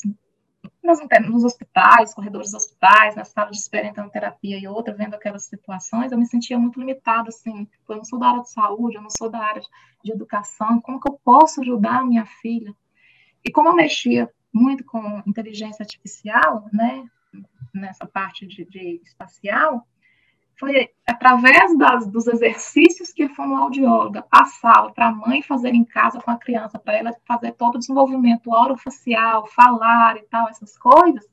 [0.84, 1.00] nos,
[1.30, 5.46] nos hospitais, corredores dos hospitais, nas salas de espera então terapia e outra, vendo aquelas
[5.46, 9.02] situações, eu me sentia muito limitada, assim, eu não sou da área de saúde, eu
[9.02, 9.62] não sou da área
[10.04, 12.74] de educação, como que eu posso ajudar a minha filha?
[13.44, 17.06] E como eu mexia muito com inteligência artificial, né,
[17.74, 19.86] nessa parte de, de espacial,
[20.60, 26.20] foi através das, dos exercícios que a fonoaudióloga passava para a mãe fazer em casa
[26.20, 31.26] com a criança, para ela fazer todo o desenvolvimento orofacial, falar e tal, essas coisas,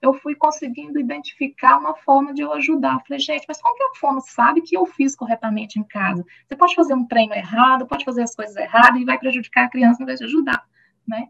[0.00, 3.02] eu fui conseguindo identificar uma forma de eu ajudar.
[3.06, 6.24] Falei, gente, mas como que a fono sabe que eu fiz corretamente em casa?
[6.46, 9.70] Você pode fazer um treino errado, pode fazer as coisas erradas e vai prejudicar a
[9.70, 10.64] criança em vez de ajudar,
[11.06, 11.28] né?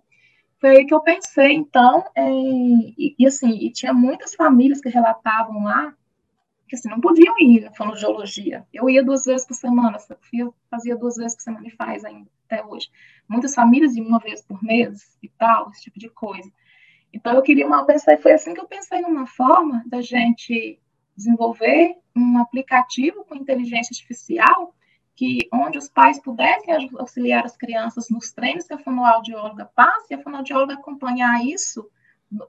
[0.61, 4.91] Foi aí que eu pensei, então, é, e, e assim, e tinha muitas famílias que
[4.91, 5.93] relatavam lá
[6.71, 8.65] que assim, não podiam ir na fonoaudiologia.
[8.73, 9.99] Eu ia duas vezes por semana,
[10.33, 12.89] eu fazia duas vezes por semana e faz ainda, até hoje.
[13.29, 16.49] Muitas famílias iam uma vez por mês e tal, esse tipo de coisa.
[17.13, 20.79] Então, eu queria uma, pensar, foi assim que eu pensei numa forma da gente
[21.17, 24.73] desenvolver um aplicativo com inteligência artificial
[25.17, 30.15] que onde os pais pudessem auxiliar as crianças nos treinos que a fonoaudióloga passa e
[30.15, 31.91] a fonoaudióloga acompanhar isso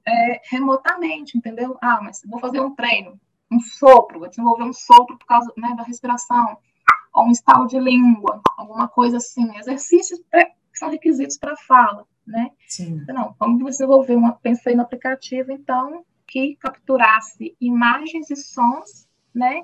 [0.08, 1.76] é, remotamente, entendeu?
[1.82, 3.20] Ah, mas vou fazer um treino,
[3.52, 6.58] um sopro, vou desenvolver um sopro por causa né, da respiração,
[7.14, 12.52] ou um estalo de língua, alguma coisa assim, exercícios que são requisitos para fala, né?
[12.68, 13.04] Sim.
[13.08, 19.64] Não, vamos desenvolver uma, pensei no aplicativo, então, que capturasse imagens e sons, né,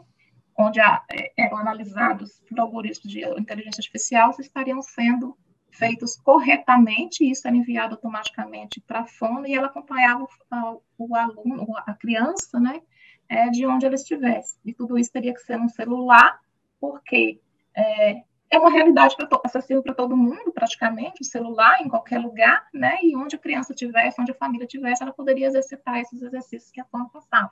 [0.59, 5.37] onde a, é, eram analisados por algoritmos de inteligência artificial, estariam sendo
[5.71, 11.15] feitos corretamente, e isso era enviado automaticamente para a fono, e ela acompanhava o, o
[11.15, 12.81] aluno, a criança, né,
[13.29, 14.57] é, de onde ela estivesse.
[14.65, 16.39] E tudo isso teria que ser no celular,
[16.79, 17.39] porque
[17.75, 22.97] é, é uma realidade acessível para todo mundo, praticamente, o celular em qualquer lugar, né?
[23.03, 26.79] E onde a criança tivesse, onde a família tivesse, ela poderia exercitar esses exercícios que
[26.79, 27.51] a forma passava.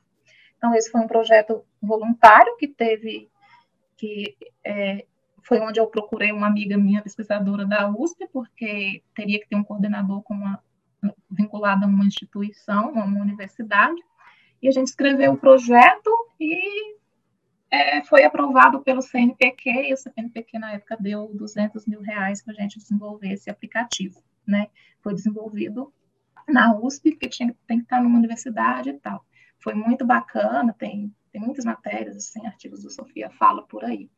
[0.57, 3.29] Então, esse foi um projeto voluntário que teve,
[3.97, 5.05] que é,
[5.43, 9.63] foi onde eu procurei uma amiga minha, pesquisadora da USP, porque teria que ter um
[9.63, 10.63] coordenador com uma,
[11.29, 14.01] vinculado a uma instituição, a uma universidade,
[14.65, 16.09] e a gente escreveu o projeto
[16.39, 16.95] e
[17.69, 22.53] é, foi aprovado pelo CNPq, e o CNPq na época deu 200 mil reais para
[22.53, 24.67] a gente desenvolver esse aplicativo, né?
[25.01, 25.93] Foi desenvolvido
[26.47, 29.23] na USP, porque tinha, tem que estar numa universidade e tal.
[29.59, 34.09] Foi muito bacana, tem, tem muitas matérias, assim, artigos do Sofia Fala por aí.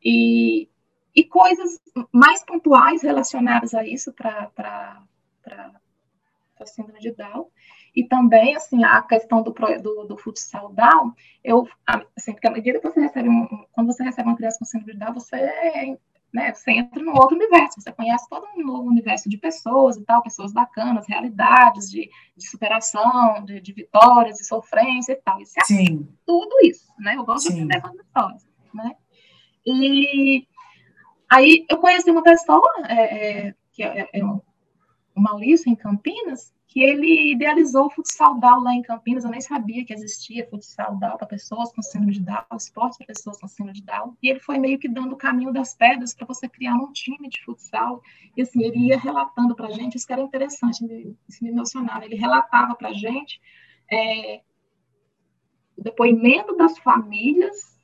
[0.00, 0.68] E,
[1.12, 1.80] e coisas
[2.12, 5.02] mais pontuais relacionadas a isso para
[5.44, 7.50] a síndrome de Down.
[7.98, 11.68] E também, assim, a questão do, do, do futsal down, eu,
[12.16, 14.92] assim, porque à medida que você recebe, um, quando você recebe uma criança com síndrome
[14.92, 15.98] de Down, você,
[16.32, 20.04] né, você entra num outro universo, você conhece todo um novo universo de pessoas e
[20.04, 25.40] tal, pessoas bacanas, realidades de, de superação, de, de vitórias, de sofrência e tal.
[25.40, 26.08] E você Sim.
[26.24, 27.16] tudo isso, né?
[27.16, 27.66] Eu gosto Sim.
[27.66, 28.96] de aprender com as histórias, né?
[29.66, 30.46] E
[31.28, 34.40] aí eu conheci uma pessoa, é, é, que é, é o
[35.20, 39.24] Maurício, em Campinas, que ele idealizou o futsal DAO lá em Campinas.
[39.24, 43.06] Eu nem sabia que existia futsal DAO para pessoas com síndrome de Down, esporte para
[43.06, 44.14] pessoas com síndrome de Down.
[44.22, 47.28] E ele foi meio que dando o caminho das pedras para você criar um time
[47.28, 48.02] de futsal.
[48.36, 50.84] E assim, ele ia relatando para a gente, isso que era interessante,
[51.26, 52.04] isso me emocionava.
[52.04, 53.40] Ele relatava para a gente
[53.90, 54.42] é,
[55.76, 57.77] o depoimento das famílias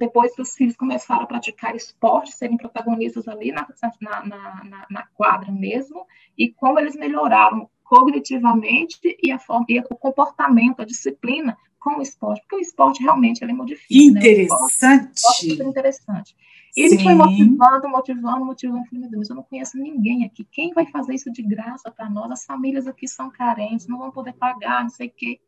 [0.00, 3.68] depois que os filhos começaram a praticar esporte, serem protagonistas ali na,
[4.00, 6.06] na, na, na, quadra mesmo,
[6.38, 12.02] e como eles melhoraram cognitivamente e, a forma, e o comportamento, a disciplina com o
[12.02, 14.14] esporte, porque o esporte realmente ele modifica.
[14.14, 14.20] Né?
[14.20, 14.86] Interessante.
[14.86, 15.12] Né?
[15.12, 16.34] é super interessante.
[16.74, 17.04] E ele Sim.
[17.04, 18.84] foi motivando, motivando, motivando.
[18.86, 20.46] Falei, meu Deus, eu não conheço ninguém aqui.
[20.50, 22.30] Quem vai fazer isso de graça para nós?
[22.30, 25.40] As famílias aqui são carentes, não vão poder pagar, não sei o quê.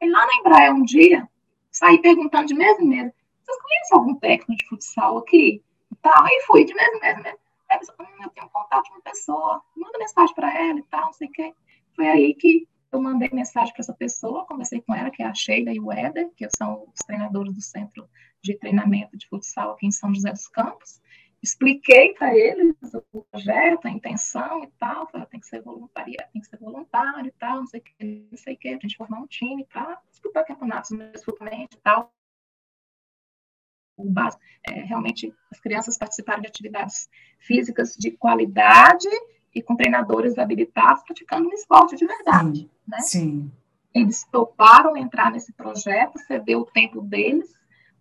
[0.00, 1.28] E lá na Embraer, um dia,
[1.70, 2.88] saí perguntando de mês em
[3.52, 5.62] vocês conhecem algum técnico de futsal aqui?
[5.90, 6.24] E tal.
[6.24, 6.72] Aí fui, de.
[6.78, 11.06] Aí você, hum, eu tenho contato de uma pessoa, manda mensagem para ela e tal,
[11.06, 11.54] não sei o quê.
[11.94, 15.34] Foi aí que eu mandei mensagem para essa pessoa, conversei com ela, que é a
[15.34, 18.08] Sheila e o Éder, que são os treinadores do Centro
[18.42, 21.00] de Treinamento de Futsal aqui em São José dos Campos.
[21.42, 22.76] Expliquei para eles
[23.12, 27.26] o projeto, a intenção e tal, falei, tem que ser voluntário, tem que ser voluntário
[27.26, 29.64] e tal, não sei o que, não sei o que, a gente formar um time
[29.64, 30.90] para disputar campeonatos
[31.24, 32.12] futuramente e tal.
[34.10, 39.08] Básico é realmente as crianças participarem de atividades físicas de qualidade
[39.54, 42.60] e com treinadores habilitados praticando um esporte de verdade.
[42.60, 42.70] Sim.
[42.86, 43.00] Né?
[43.00, 43.52] sim.
[43.94, 47.52] Eles toparam entrar nesse projeto, ceder o tempo deles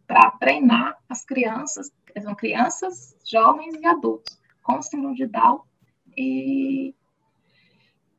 [0.07, 1.91] para treinar as crianças,
[2.21, 5.61] são crianças, jovens e adultos com síndrome de Down.
[6.17, 6.93] E,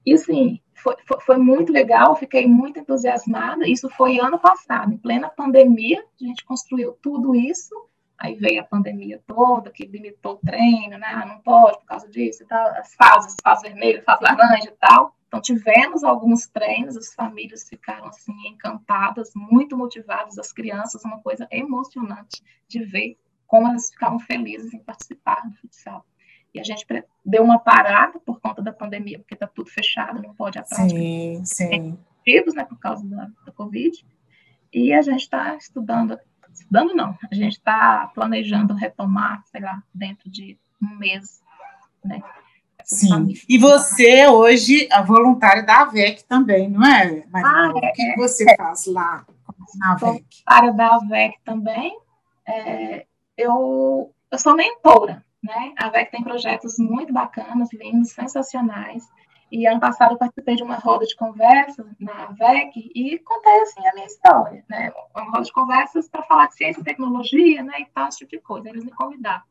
[0.05, 3.68] e assim, foi, foi, muito legal, fiquei muito entusiasmada.
[3.68, 7.74] Isso foi ano passado, em plena pandemia, a gente construiu tudo isso
[8.22, 11.09] Aí veio a pandemia toda, que limitou o treino, né?
[11.09, 14.76] Ah, não pode por causa disso e tal, as fases, fase vermelha, fase laranja e
[14.78, 15.16] tal.
[15.26, 21.48] Então, tivemos alguns treinos, as famílias ficaram, assim, encantadas, muito motivadas, as crianças, uma coisa
[21.50, 26.07] emocionante de ver como elas ficavam felizes em participar do futsal.
[26.55, 26.86] E a gente
[27.24, 30.98] deu uma parada por conta da pandemia, porque está tudo fechado, não pode a prática.
[30.98, 31.98] Sim, sim.
[32.55, 34.05] né, por causa da, da Covid.
[34.72, 36.18] E a gente está estudando
[36.53, 41.42] estudando não, a gente está planejando retomar, sei lá, dentro de um mês,
[42.05, 42.22] né?
[42.84, 43.32] Sim.
[43.48, 47.48] E você é hoje a voluntária da AVEC também, não é, Maria?
[47.48, 48.57] Ah, é, o que é, você é.
[48.57, 49.24] faz lá
[49.76, 50.00] na AVEC?
[50.00, 51.96] Voluntária da AVEC também.
[52.46, 55.74] É, eu, eu sou mentora, né?
[55.78, 59.05] A AVEC tem projetos muito bacanas, lindos, sensacionais.
[59.51, 63.86] E ano passado eu participei de uma roda de conversa na VEC e contei assim
[63.86, 64.90] a minha história, né?
[65.14, 67.80] Uma roda de conversas para falar de ciência e tecnologia, né?
[67.80, 68.68] E tal, esse tipo de coisa.
[68.70, 69.43] Eles me convidaram.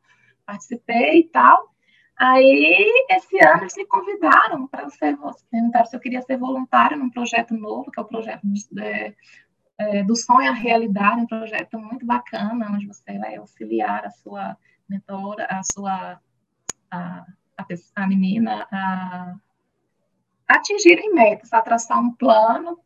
[0.45, 1.69] Participei e tal.
[2.17, 5.17] Aí, esse ano, eles me convidaram para ser,
[5.49, 9.13] perguntaram se eu queria ser voluntária num projeto novo, que é o projeto de, é,
[9.77, 14.57] é, do sonho à realidade, um projeto muito bacana, onde você vai auxiliar a sua
[14.91, 16.19] mentora, a sua,
[16.91, 17.25] a,
[17.57, 17.65] a,
[17.95, 19.35] a menina, a
[20.47, 22.77] atingirem metas, a traçar um plano,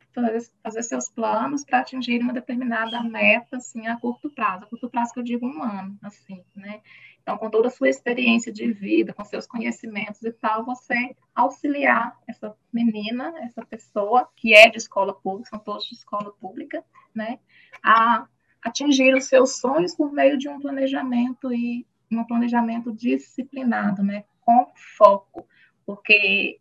[0.64, 4.64] fazer seus planos para atingir uma determinada meta, assim, a curto prazo.
[4.64, 6.82] A curto prazo que eu digo um ano, assim, né?
[7.22, 12.16] Então, com toda a sua experiência de vida, com seus conhecimentos e tal, você auxiliar
[12.28, 16.84] essa menina, essa pessoa que é de escola pública, são todos de escola pública,
[17.16, 17.40] né?
[17.84, 18.28] A
[18.62, 21.86] atingir os seus sonhos por meio de um planejamento e
[22.20, 24.26] um planejamento disciplinado, né?
[24.42, 25.48] Com foco,
[25.86, 26.60] porque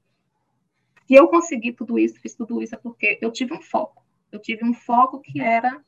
[1.07, 4.05] se eu consegui tudo isso, fiz tudo isso, é porque eu tive um foco.
[4.33, 5.83] Eu tive um foco que era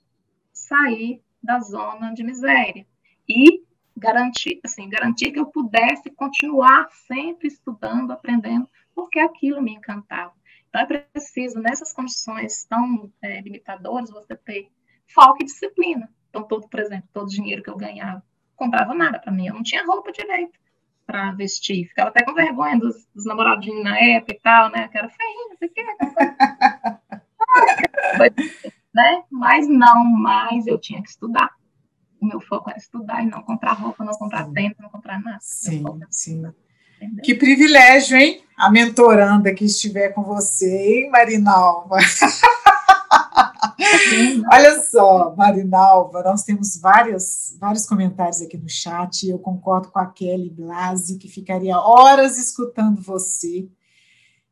[0.53, 2.87] sair da zona de miséria
[3.29, 3.65] e
[3.97, 10.35] garantir, assim, garantir que eu pudesse continuar sempre estudando, aprendendo, porque aquilo me encantava.
[10.69, 14.71] Então é preciso nessas condições tão é, limitadoras você ter
[15.07, 16.13] foco e disciplina.
[16.29, 18.23] Então todo, por exemplo, todo o dinheiro que eu ganhava
[18.57, 20.59] comprava nada para mim, eu não tinha roupa direito
[21.07, 21.87] para vestir.
[21.89, 24.89] Ficava até com vergonha dos, dos, namoradinhos na época e tal, né?
[24.89, 25.85] Que era feio, não sei o quê.
[28.93, 29.23] né?
[29.31, 31.51] Mas não, mas eu tinha que estudar.
[32.21, 35.39] O meu foco era estudar e não comprar roupa, não comprar tênis, não comprar nada.
[35.41, 36.43] Sim, sim.
[36.97, 37.23] Entendeu?
[37.23, 38.43] Que privilégio, hein?
[38.57, 41.99] A mentoranda que estiver com você, hein, Marinalva?
[44.53, 49.29] Olha só, Marinalva, nós temos vários, vários comentários aqui no chat.
[49.29, 53.69] Eu concordo com a Kelly Blasi, que ficaria horas escutando você.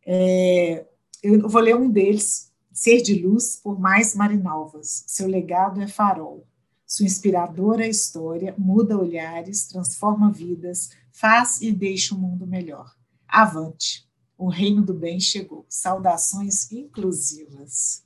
[0.06, 0.86] É,
[1.22, 5.04] eu vou ler um deles, Ser de Luz por Mais Marinalvas.
[5.06, 6.46] Seu legado é farol.
[6.86, 12.94] Sua inspiradora história muda olhares, transforma vidas, faz e deixa o mundo melhor.
[13.26, 14.06] Avante!
[14.36, 15.64] O reino do bem chegou.
[15.68, 18.03] Saudações inclusivas.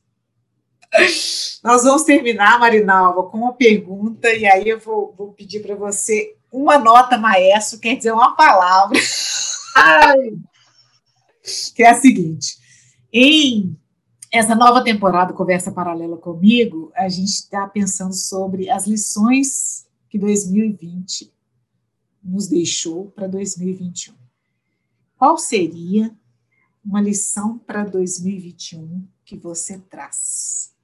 [1.63, 6.37] Nós vamos terminar, Marinalva, com uma pergunta, e aí eu vou, vou pedir para você
[6.51, 8.99] uma nota maestro, quer dizer, uma palavra.
[9.77, 10.33] Ai.
[11.75, 12.59] Que é a seguinte:
[13.11, 13.75] em
[14.31, 21.33] essa nova temporada Conversa Paralela comigo, a gente está pensando sobre as lições que 2020
[22.23, 24.15] nos deixou para 2021.
[25.17, 26.15] Qual seria
[26.85, 30.75] uma lição para 2021 que você traz?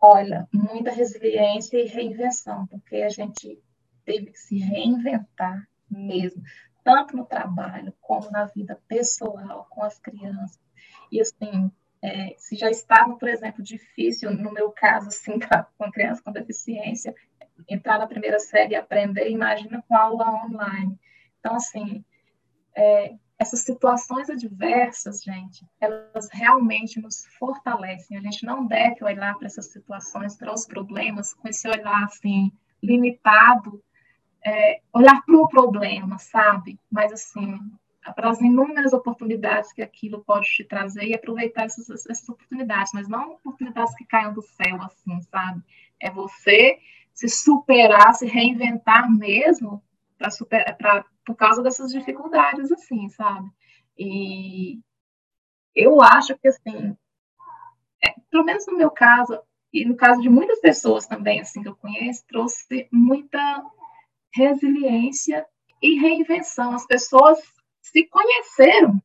[0.00, 3.62] Olha, muita resiliência e reinvenção, porque a gente
[4.04, 6.42] teve que se reinventar mesmo,
[6.82, 10.58] tanto no trabalho como na vida pessoal, com as crianças.
[11.12, 11.70] E assim,
[12.02, 15.38] é, se já estava, por exemplo, difícil, no meu caso, assim,
[15.76, 17.14] com a criança com deficiência,
[17.68, 20.98] entrar na primeira série e aprender, imagina com aula online.
[21.38, 22.02] Então, assim,
[22.74, 28.18] é, essas situações adversas, gente, elas realmente nos fortalecem.
[28.18, 32.52] A gente não deve olhar para essas situações, para os problemas, com esse olhar, assim,
[32.82, 33.82] limitado,
[34.44, 36.78] é, olhar para o problema, sabe?
[36.90, 37.58] Mas, assim,
[38.14, 43.08] para as inúmeras oportunidades que aquilo pode te trazer e aproveitar essas, essas oportunidades, mas
[43.08, 45.62] não oportunidades que caiam do céu, assim, sabe?
[45.98, 46.78] É você
[47.14, 49.82] se superar, se reinventar mesmo
[50.20, 53.48] para superar, para por causa dessas dificuldades, assim, sabe?
[53.98, 54.78] E
[55.74, 56.94] eu acho que, assim,
[58.04, 59.40] é, pelo menos no meu caso,
[59.72, 63.64] e no caso de muitas pessoas também, assim, que eu conheço, trouxe muita
[64.34, 65.46] resiliência
[65.80, 66.74] e reinvenção.
[66.74, 67.38] As pessoas
[67.80, 69.02] se conheceram.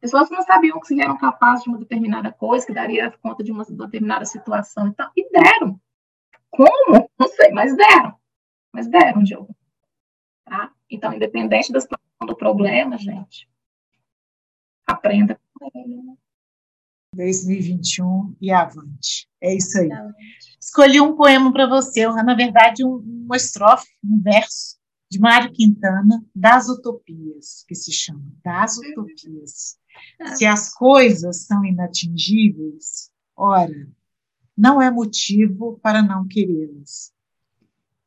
[0.00, 3.52] Pessoas que não sabiam que eram capazes de uma determinada coisa, que daria conta de
[3.52, 5.78] uma determinada situação e tal, e deram.
[6.50, 7.10] Como?
[7.18, 8.14] Não sei, mas deram.
[8.72, 9.57] Mas deram, Diogo.
[10.48, 10.72] Tá?
[10.90, 13.48] Então, independente da situação do problema, gente,
[14.86, 16.18] aprenda com ele.
[17.14, 19.28] 2021 e avante.
[19.40, 19.88] É isso aí.
[20.60, 24.78] Escolhi um poema para você, na verdade, um, uma estrofe, um verso
[25.10, 29.78] de Mário Quintana, Das Utopias, que se chama Das Utopias.
[30.20, 30.36] Ah.
[30.36, 33.88] Se as coisas são inatingíveis, ora,
[34.56, 37.12] não é motivo para não querê-las.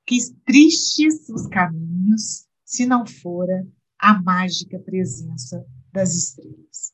[0.06, 3.66] Que tristes os caminhos, se não fora
[4.00, 6.94] a mágica presença das estrelas.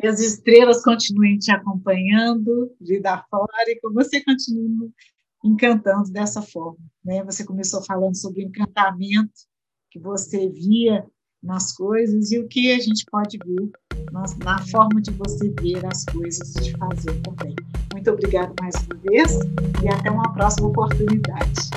[0.00, 4.92] Que as estrelas continuem te acompanhando, vida fora, e que você continue
[5.44, 6.78] encantando dessa forma.
[7.04, 7.24] Né?
[7.24, 9.32] Você começou falando sobre o encantamento
[9.90, 11.04] que você via
[11.42, 13.70] nas coisas e o que a gente pode ver
[14.12, 17.54] na, na forma de você ver as coisas e de fazer também.
[17.92, 19.32] Muito obrigada mais uma vez
[19.82, 21.70] e até uma próxima oportunidade.